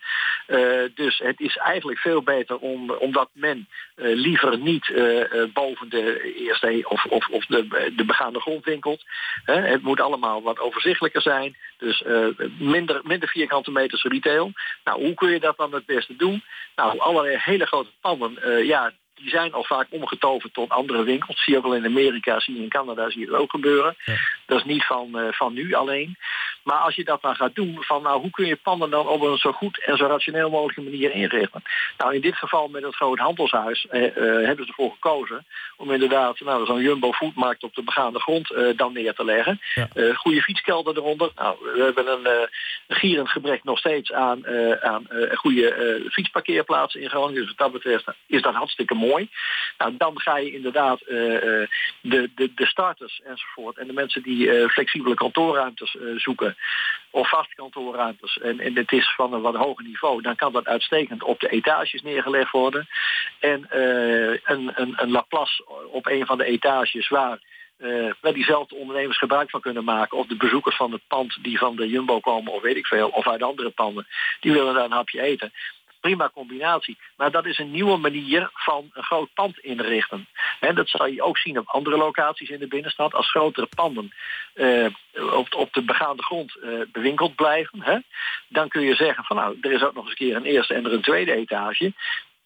dus 0.95 1.17
het 1.17 1.39
is 1.39 1.57
eigenlijk 1.57 1.99
veel 1.99 2.21
beter 2.21 2.57
om, 2.57 2.91
omdat 2.91 3.29
men 3.33 3.67
liever 3.95 4.57
niet 4.57 4.91
boven 5.53 5.89
de 5.89 6.33
eerste 6.35 6.83
of, 6.87 7.05
of, 7.05 7.27
of 7.27 7.45
de, 7.45 7.91
de 7.95 8.05
begaande 8.05 8.39
grond 8.39 8.65
winkelt. 8.65 9.03
Het 9.45 9.81
moet 9.81 10.01
allemaal 10.01 10.41
wat 10.41 10.59
overzichtelijker 10.59 11.21
zijn. 11.21 11.55
Dus 11.77 12.03
minder, 12.57 13.01
minder 13.03 13.29
vierkante 13.29 13.71
meters 13.71 14.03
retail. 14.03 14.51
Nou, 14.83 15.03
hoe 15.03 15.13
kun 15.13 15.29
je 15.29 15.39
dat 15.39 15.57
dan 15.57 15.73
het 15.73 15.85
beste 15.85 16.15
doen? 16.15 16.43
Nou, 16.75 16.99
allerlei 16.99 17.36
hele 17.39 17.65
grote 17.65 17.91
panden, 18.01 18.37
uh, 18.43 18.65
ja, 18.65 18.91
die 19.17 19.29
zijn 19.29 19.53
al 19.53 19.63
vaak 19.63 19.87
omgetoverd 19.89 20.53
tot 20.53 20.69
andere 20.69 21.03
winkels. 21.03 21.43
Zie 21.43 21.53
je 21.53 21.59
ook 21.59 21.65
al 21.65 21.75
in 21.75 21.85
Amerika, 21.85 22.39
zie 22.39 22.55
je 22.55 22.61
in 22.61 22.69
Canada, 22.69 23.09
zie 23.09 23.19
je 23.19 23.25
het 23.25 23.35
ook 23.35 23.51
gebeuren. 23.51 23.95
Ja. 24.05 24.15
Dat 24.45 24.57
is 24.57 24.63
niet 24.63 24.85
van, 24.85 25.09
uh, 25.13 25.27
van 25.31 25.53
nu 25.53 25.73
alleen. 25.73 26.17
Maar 26.63 26.77
als 26.77 26.95
je 26.95 27.03
dat 27.03 27.21
dan 27.21 27.35
gaat 27.35 27.55
doen, 27.55 27.77
van 27.79 28.01
nou, 28.01 28.21
hoe 28.21 28.29
kun 28.29 28.45
je 28.45 28.55
panden 28.55 28.89
dan 28.89 29.07
op 29.07 29.21
een 29.21 29.37
zo 29.37 29.51
goed 29.51 29.83
en 29.85 29.97
zo 29.97 30.05
rationeel 30.05 30.49
mogelijke 30.49 30.81
manier 30.81 31.11
inrichten? 31.11 31.63
Nou, 31.97 32.15
in 32.15 32.21
dit 32.21 32.35
geval 32.35 32.67
met 32.67 32.83
het 32.83 32.95
groot 32.95 33.17
handelshuis 33.17 33.87
eh, 33.87 34.01
uh, 34.01 34.45
hebben 34.45 34.65
ze 34.65 34.71
ervoor 34.71 34.91
gekozen 34.91 35.45
om 35.77 35.91
inderdaad 35.91 36.39
nou, 36.39 36.65
zo'n 36.65 36.81
Jumbo 36.81 37.11
Foodmarkt 37.11 37.63
op 37.63 37.75
de 37.75 37.83
begaande 37.83 38.19
grond 38.19 38.53
dan 38.75 38.93
neer 38.93 39.13
te 39.13 39.25
leggen. 39.25 39.61
Ja. 39.73 40.13
goede 40.13 40.41
fietskelder 40.41 40.97
eronder. 40.97 41.31
Nou, 41.35 41.57
we 41.61 41.83
hebben 41.83 42.07
een 42.07 42.49
gierend 42.87 43.29
gebrek 43.29 43.63
nog 43.63 43.77
steeds 43.77 44.11
aan, 44.11 44.47
aan 44.81 45.07
goede 45.33 46.05
fietsparkeerplaatsen 46.09 47.01
in 47.01 47.09
Groningen. 47.09 47.41
Dus 47.41 47.47
wat 47.47 47.57
dat 47.57 47.71
betreft 47.71 48.05
is 48.27 48.41
dat 48.41 48.53
hartstikke 48.53 48.93
mooi. 48.93 49.06
Nou, 49.77 49.97
dan 49.97 50.19
ga 50.19 50.37
je 50.37 50.51
inderdaad 50.51 50.99
de, 50.99 51.67
de, 52.01 52.53
de 52.55 52.65
starters 52.65 53.21
enzovoort 53.23 53.77
en 53.77 53.87
de 53.87 53.93
mensen 53.93 54.23
die 54.23 54.69
flexibele 54.69 55.15
kantoorruimtes 55.15 55.97
zoeken 56.15 56.55
of 57.09 57.29
vaste 57.29 57.55
kantoorruimtes 57.55 58.37
en, 58.37 58.59
en 58.59 58.75
het 58.75 58.91
is 58.91 59.13
van 59.15 59.33
een 59.33 59.41
wat 59.41 59.55
hoger 59.55 59.85
niveau, 59.85 60.21
dan 60.21 60.35
kan 60.35 60.53
dat 60.53 60.65
uitstekend 60.65 61.23
op 61.23 61.39
de 61.39 61.49
etages 61.49 62.01
neergelegd 62.01 62.51
worden. 62.51 62.87
En 63.39 63.67
een, 64.43 64.71
een, 64.75 64.93
een 64.95 65.11
Laplace 65.11 65.65
op 65.91 66.05
een 66.05 66.25
van 66.25 66.37
de 66.37 66.45
etages 66.45 67.09
waar 67.09 67.39
uh, 67.79 68.11
waar 68.21 68.33
diezelfde 68.33 68.75
ondernemers 68.75 69.17
gebruik 69.17 69.49
van 69.49 69.61
kunnen 69.61 69.83
maken. 69.83 70.17
Of 70.17 70.27
de 70.27 70.35
bezoekers 70.35 70.75
van 70.75 70.91
het 70.91 71.01
pand 71.07 71.37
die 71.41 71.57
van 71.57 71.75
de 71.75 71.89
Jumbo 71.89 72.19
komen 72.19 72.53
of 72.53 72.61
weet 72.61 72.75
ik 72.75 72.85
veel. 72.85 73.07
Of 73.07 73.27
uit 73.27 73.43
andere 73.43 73.69
panden. 73.69 74.07
Die 74.39 74.51
willen 74.51 74.73
daar 74.73 74.85
een 74.85 74.91
hapje 74.91 75.21
eten. 75.21 75.51
Prima 76.07 76.29
combinatie. 76.33 76.97
Maar 77.17 77.31
dat 77.31 77.45
is 77.45 77.57
een 77.57 77.71
nieuwe 77.71 77.97
manier 77.97 78.49
van 78.53 78.89
een 78.93 79.03
groot 79.03 79.33
pand 79.33 79.59
inrichten. 79.59 80.27
En 80.59 80.75
dat 80.75 80.89
zal 80.89 81.07
je 81.07 81.21
ook 81.21 81.37
zien 81.37 81.59
op 81.59 81.67
andere 81.67 81.97
locaties 81.97 82.49
in 82.49 82.59
de 82.59 82.67
binnenstad. 82.67 83.13
Als 83.13 83.29
grotere 83.29 83.67
panden 83.75 84.13
uh, 84.55 84.87
op, 85.13 85.53
op, 85.53 85.73
de 85.73 85.81
begaande 85.81 86.23
grond 86.23 86.57
uh, 86.63 86.81
bewinkeld 86.91 87.35
blijven. 87.35 87.81
Hè, 87.81 87.97
dan 88.47 88.67
kun 88.67 88.81
je 88.81 88.95
zeggen 88.95 89.23
van 89.23 89.35
nou, 89.35 89.57
er 89.61 89.71
is 89.71 89.83
ook 89.83 89.93
nog 89.93 90.03
eens 90.03 90.11
een 90.11 90.27
keer 90.27 90.35
een 90.35 90.45
eerste 90.45 90.73
en 90.73 90.85
er 90.85 90.93
een 90.93 91.01
tweede 91.01 91.33
etage. 91.33 91.93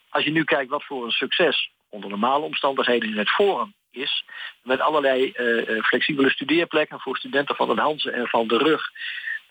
Als 0.10 0.24
je 0.24 0.32
nu 0.32 0.44
kijkt 0.44 0.70
wat 0.70 0.84
voor 0.84 1.06
een 1.06 1.12
succes 1.12 1.72
onder 1.90 2.10
normale 2.10 2.46
omstandigheden 2.46 3.10
in 3.10 3.18
het 3.18 3.30
Forum 3.30 3.74
is. 3.92 4.26
Met 4.64 4.80
allerlei 4.80 5.34
uh, 5.36 5.84
flexibele 5.84 6.30
studeerplekken 6.30 7.00
voor 7.00 7.18
studenten 7.18 7.56
van 7.56 7.70
het 7.70 7.80
Hansen 7.80 8.14
en 8.14 8.28
van 8.28 8.48
de 8.48 8.58
Rug. 8.58 8.92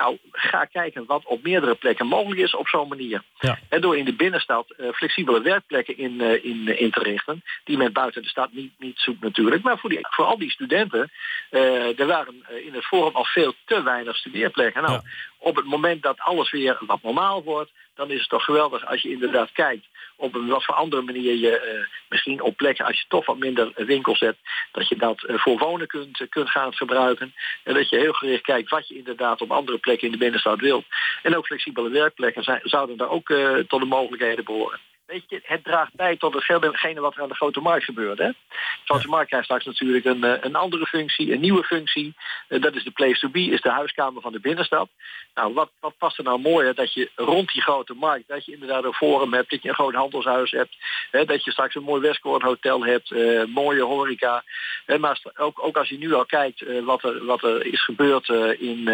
Nou, 0.01 0.19
ga 0.33 0.65
kijken 0.65 1.05
wat 1.07 1.25
op 1.25 1.43
meerdere 1.43 1.75
plekken 1.75 2.07
mogelijk 2.07 2.41
is 2.41 2.55
op 2.55 2.69
zo'n 2.69 2.89
manier. 2.89 3.23
Ja. 3.39 3.59
En 3.69 3.81
door 3.81 3.97
in 3.97 4.05
de 4.05 4.15
binnenstad 4.15 4.75
uh, 4.77 4.93
flexibele 4.93 5.41
werkplekken 5.41 5.99
in, 5.99 6.13
uh, 6.13 6.45
in, 6.45 6.79
in 6.79 6.91
te 6.91 7.03
richten. 7.03 7.43
Die 7.65 7.77
men 7.77 7.93
buiten 7.93 8.23
de 8.23 8.29
stad 8.29 8.53
niet, 8.53 8.73
niet 8.79 8.99
zoekt 8.99 9.21
natuurlijk. 9.21 9.63
Maar 9.63 9.79
voor, 9.79 9.91
die, 9.91 9.99
voor 10.01 10.25
al 10.25 10.39
die 10.39 10.51
studenten. 10.51 11.11
Uh, 11.51 12.01
er 12.01 12.07
waren 12.07 12.45
in 12.65 12.75
het 12.75 12.85
forum 12.85 13.15
al 13.15 13.25
veel 13.25 13.55
te 13.65 13.83
weinig 13.83 14.17
studeerplekken. 14.17 14.83
Nou, 14.83 14.95
ja. 14.95 15.03
op 15.39 15.57
het 15.57 15.65
moment 15.65 16.03
dat 16.03 16.21
alles 16.21 16.51
weer 16.51 16.77
wat 16.81 17.03
normaal 17.03 17.43
wordt. 17.43 17.71
Dan 18.01 18.11
is 18.11 18.21
het 18.21 18.29
toch 18.29 18.45
geweldig 18.45 18.87
als 18.87 19.03
je 19.03 19.11
inderdaad 19.11 19.53
kijkt 19.53 19.87
op 20.17 20.35
een 20.35 20.47
wat 20.47 20.65
voor 20.65 20.75
andere 20.75 21.03
manier 21.03 21.35
je 21.35 21.51
uh, 21.51 21.87
misschien 22.09 22.43
op 22.43 22.57
plekken 22.57 22.87
als 22.87 23.01
je 23.01 23.05
toch 23.09 23.27
wat 23.27 23.39
minder 23.39 23.73
winkels 23.75 24.21
hebt, 24.21 24.39
dat 24.73 24.89
je 24.89 24.97
dat 24.97 25.25
uh, 25.27 25.39
voor 25.39 25.59
wonen 25.59 25.87
kunt, 25.87 26.21
uh, 26.21 26.29
kunt 26.29 26.51
gaan 26.51 26.75
gebruiken. 26.75 27.35
En 27.65 27.75
dat 27.75 27.89
je 27.89 27.99
heel 27.99 28.13
gericht 28.13 28.43
kijkt 28.43 28.71
wat 28.71 28.89
je 28.89 28.97
inderdaad 28.97 29.41
op 29.41 29.51
andere 29.51 29.79
plekken 29.79 30.07
in 30.07 30.13
de 30.13 30.19
binnenstad 30.19 30.61
wilt. 30.61 30.85
En 31.23 31.37
ook 31.37 31.47
flexibele 31.47 31.91
werkplekken 31.91 32.61
zouden 32.63 32.97
daar 32.97 33.11
ook 33.11 33.27
tot 33.69 33.81
de 33.81 33.87
mogelijkheden 33.87 34.45
behoren. 34.45 34.81
Weet 35.11 35.25
je, 35.29 35.41
het 35.43 35.65
draagt 35.65 35.95
bij 35.95 36.17
tot 36.17 36.35
hetgene 36.35 37.01
wat 37.01 37.15
er 37.15 37.23
aan 37.23 37.29
de 37.29 37.35
grote 37.35 37.61
markt 37.61 37.85
gebeurt. 37.85 38.19
Hè? 38.19 38.29
De 38.29 38.37
grote 38.85 39.09
markt 39.09 39.29
krijgt 39.29 39.47
straks 39.47 39.65
natuurlijk 39.65 40.05
een, 40.05 40.47
een 40.47 40.55
andere 40.55 40.87
functie, 40.87 41.33
een 41.33 41.41
nieuwe 41.41 41.65
functie. 41.65 42.15
dat 42.49 42.75
is 42.75 42.85
de 42.85 42.91
place 42.91 43.21
to 43.21 43.29
be, 43.29 43.41
is 43.41 43.61
de 43.61 43.71
huiskamer 43.71 44.23
van 44.23 44.33
de 44.33 44.41
binnenstad. 44.41 44.89
Nou, 45.35 45.55
wat, 45.55 45.71
wat 45.81 45.99
past 45.99 46.19
er 46.19 46.25
nou 46.25 46.41
mooier 46.41 46.75
dat 46.75 46.95
je 46.95 47.11
rond 47.15 47.53
die 47.53 47.63
grote 47.63 47.95
markt, 47.95 48.29
dat 48.29 48.45
je 48.45 48.53
inderdaad 48.53 48.85
een 48.85 48.93
forum 48.93 49.33
hebt, 49.33 49.51
dat 49.51 49.63
je 49.63 49.69
een 49.69 49.75
groot 49.75 49.95
handelshuis 49.95 50.51
hebt, 50.51 50.77
hè, 51.11 51.25
dat 51.25 51.45
je 51.45 51.51
straks 51.51 51.75
een 51.75 51.83
mooi 51.83 52.01
Westcourt 52.01 52.43
hotel 52.43 52.85
hebt, 52.85 53.11
uh, 53.11 53.45
mooie 53.45 53.83
horeca. 53.83 54.45
Hè, 54.87 54.99
maar 54.99 55.21
ook, 55.37 55.63
ook 55.63 55.77
als 55.77 55.89
je 55.89 55.99
nu 55.99 56.13
al 56.13 56.27
kijkt 56.27 56.61
uh, 56.61 56.85
wat, 56.85 57.05
er, 57.05 57.25
wat 57.25 57.43
er 57.43 57.67
is 57.67 57.85
gebeurd 57.85 58.29
in 58.59 58.89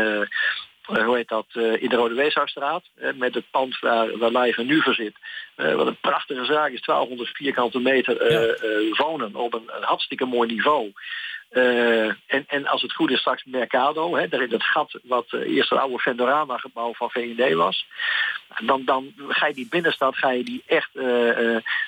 hoe 0.87 1.17
heet 1.17 1.29
dat, 1.29 1.47
uh, 1.53 1.83
in 1.83 1.89
de 1.89 1.97
Rode 1.97 2.15
Weeshuisstraat. 2.15 2.85
Uh, 2.97 3.13
met 3.15 3.35
het 3.35 3.51
pand 3.51 3.79
waar, 3.79 4.19
waar 4.19 4.65
nu 4.65 4.83
voor 4.83 4.95
zit. 4.95 5.15
wat 5.57 5.87
een 5.87 6.01
prachtige 6.01 6.45
zaak 6.45 6.71
is, 6.71 6.81
1200 6.81 7.37
vierkante 7.37 7.79
meter 7.79 8.33
ja. 8.33 8.55
wonen 8.97 9.35
op 9.35 9.55
een, 9.55 9.63
een, 9.67 9.83
hartstikke 9.83 10.25
mooi 10.25 10.49
niveau. 10.49 10.93
en, 12.27 12.45
en 12.47 12.67
als 12.67 12.83
het 12.83 12.93
goed 12.93 13.11
is 13.11 13.19
straks 13.19 13.45
Mercado, 13.45 14.17
hè, 14.17 14.29
daar 14.29 14.43
in 14.43 14.53
het 14.53 14.65
gat 14.65 14.99
wat 15.03 15.33
eerst 15.33 15.71
het 15.71 15.79
oude 15.79 15.99
Vendorama 15.99 16.59
gebouw 16.59 16.93
van 16.95 17.11
VND 17.11 17.55
was. 17.55 17.87
Dan, 18.65 18.85
dan 18.85 19.13
ga 19.29 19.47
je 19.47 19.55
die 19.55 19.69
binnenstad 19.69 20.17
ga 20.17 20.31
je 20.31 20.45
die 20.45 20.63
echt 20.67 20.91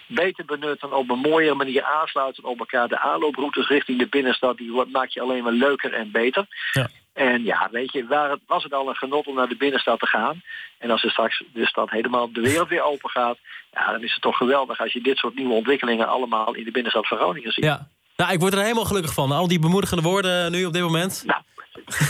beter 0.06 0.44
benutten, 0.44 0.92
op 0.92 1.10
een 1.10 1.18
mooiere 1.18 1.54
manier 1.54 1.82
aansluiten 1.82 2.44
op 2.44 2.58
elkaar. 2.58 2.88
De 2.88 2.98
aanlooproutes 2.98 3.68
richting 3.68 3.98
de 3.98 4.08
binnenstad, 4.08 4.56
die 4.56 4.84
maak 4.86 5.08
je 5.08 5.20
alleen 5.20 5.42
maar 5.42 5.52
leuker 5.52 5.92
en 5.92 6.10
beter. 6.10 6.46
Ja. 6.72 6.88
En 7.18 7.44
ja, 7.44 7.68
weet 7.70 7.92
je, 7.92 8.06
waar 8.06 8.30
het, 8.30 8.40
was 8.46 8.62
het 8.62 8.72
al 8.72 8.88
een 8.88 8.94
genot 8.94 9.26
om 9.26 9.34
naar 9.34 9.48
de 9.48 9.56
binnenstad 9.56 9.98
te 9.98 10.06
gaan. 10.06 10.42
En 10.78 10.90
als 10.90 11.04
er 11.04 11.10
straks 11.10 11.42
de 11.52 11.66
stad 11.66 11.90
helemaal 11.90 12.32
de 12.32 12.40
wereld 12.40 12.68
weer 12.68 12.82
open 12.82 13.10
gaat... 13.10 13.38
Ja, 13.72 13.92
dan 13.92 14.02
is 14.02 14.12
het 14.12 14.22
toch 14.22 14.36
geweldig 14.36 14.80
als 14.80 14.92
je 14.92 15.00
dit 15.00 15.16
soort 15.16 15.34
nieuwe 15.34 15.54
ontwikkelingen... 15.54 16.08
allemaal 16.08 16.54
in 16.54 16.64
de 16.64 16.70
binnenstad 16.70 17.06
van 17.06 17.18
Groningen 17.18 17.52
ziet. 17.52 17.64
Ja, 17.64 17.88
nou, 18.16 18.32
ik 18.32 18.40
word 18.40 18.52
er 18.52 18.62
helemaal 18.62 18.84
gelukkig 18.84 19.12
van. 19.12 19.32
Al 19.32 19.48
die 19.48 19.58
bemoedigende 19.58 20.02
woorden 20.02 20.52
nu 20.52 20.64
op 20.64 20.72
dit 20.72 20.82
moment. 20.82 21.22
Nou, 21.26 21.40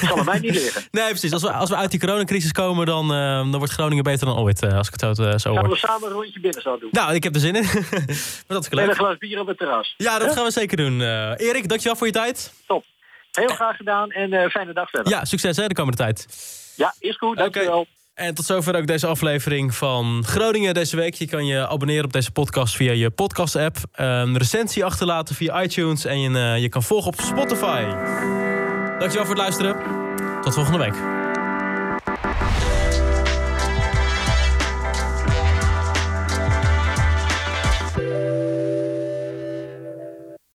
zal 0.07 0.19
er 0.19 0.25
mij 0.25 0.39
niet 0.39 0.55
liggen. 0.55 0.83
nee, 0.99 1.09
precies. 1.09 1.33
Als 1.33 1.43
we, 1.43 1.53
als 1.53 1.71
we 1.71 1.77
uit 1.77 1.91
die 1.91 2.01
coronacrisis 2.01 2.53
komen, 2.53 2.87
dan, 2.87 3.05
uh, 3.13 3.19
dan 3.37 3.57
wordt 3.59 3.73
Groningen 3.73 4.05
beter 4.05 4.27
dan 4.27 4.39
ooit. 4.39 4.63
Uh, 4.63 4.77
als 4.77 4.87
ik 4.87 5.01
het 5.01 5.17
zo, 5.17 5.25
uh, 5.25 5.37
zo 5.37 5.55
Gaan 5.55 5.65
hoor. 5.65 5.73
we 5.75 5.79
samen 5.79 6.09
een 6.09 6.15
rondje 6.15 6.41
binnenstad 6.41 6.81
doen? 6.81 6.89
Nou, 6.93 7.15
ik 7.15 7.23
heb 7.23 7.35
er 7.35 7.41
zin 7.41 7.55
in. 7.55 7.63
maar 8.47 8.57
dat 8.57 8.63
is 8.63 8.71
leuk. 8.71 8.85
En 8.85 8.91
een 8.91 8.97
glas 8.97 9.19
bier 9.19 9.41
op 9.41 9.47
het 9.47 9.59
terras. 9.59 9.95
Ja, 9.97 10.19
dat 10.19 10.33
gaan 10.33 10.45
we 10.45 10.51
zeker 10.51 10.77
doen. 10.77 11.01
Erik, 11.37 11.69
dankjewel 11.69 11.97
voor 11.97 12.07
je 12.07 12.13
tijd. 12.13 12.53
Top. 12.67 12.85
Heel 13.33 13.49
graag 13.49 13.77
gedaan 13.77 14.11
en 14.11 14.33
uh, 14.33 14.49
fijne 14.49 14.73
dag 14.73 14.91
verder. 14.91 15.13
Ja, 15.13 15.25
succes 15.25 15.57
hè, 15.57 15.67
de 15.67 15.75
komende 15.75 15.99
tijd. 15.99 16.27
Ja, 16.77 16.95
is 16.99 17.17
goed. 17.17 17.37
Dankjewel. 17.37 17.81
Okay. 17.81 17.87
En 18.15 18.35
tot 18.35 18.45
zover 18.45 18.77
ook 18.77 18.87
deze 18.87 19.07
aflevering 19.07 19.75
van 19.75 20.25
Groningen 20.27 20.75
deze 20.75 20.97
week. 20.97 21.15
Je 21.15 21.27
kan 21.27 21.47
je 21.47 21.69
abonneren 21.69 22.05
op 22.05 22.13
deze 22.13 22.31
podcast 22.31 22.77
via 22.77 22.93
je 22.93 23.11
podcast-app. 23.11 23.77
Een 23.93 24.37
recensie 24.37 24.85
achterlaten 24.85 25.35
via 25.35 25.63
iTunes. 25.63 26.05
En 26.05 26.21
je, 26.21 26.31
uh, 26.31 26.59
je 26.59 26.69
kan 26.69 26.83
volgen 26.83 27.13
op 27.13 27.21
Spotify. 27.21 27.83
Dankjewel 28.99 29.27
voor 29.27 29.35
het 29.35 29.39
luisteren. 29.39 29.77
Tot 30.43 30.55
volgende 30.55 30.79
week. 30.79 31.18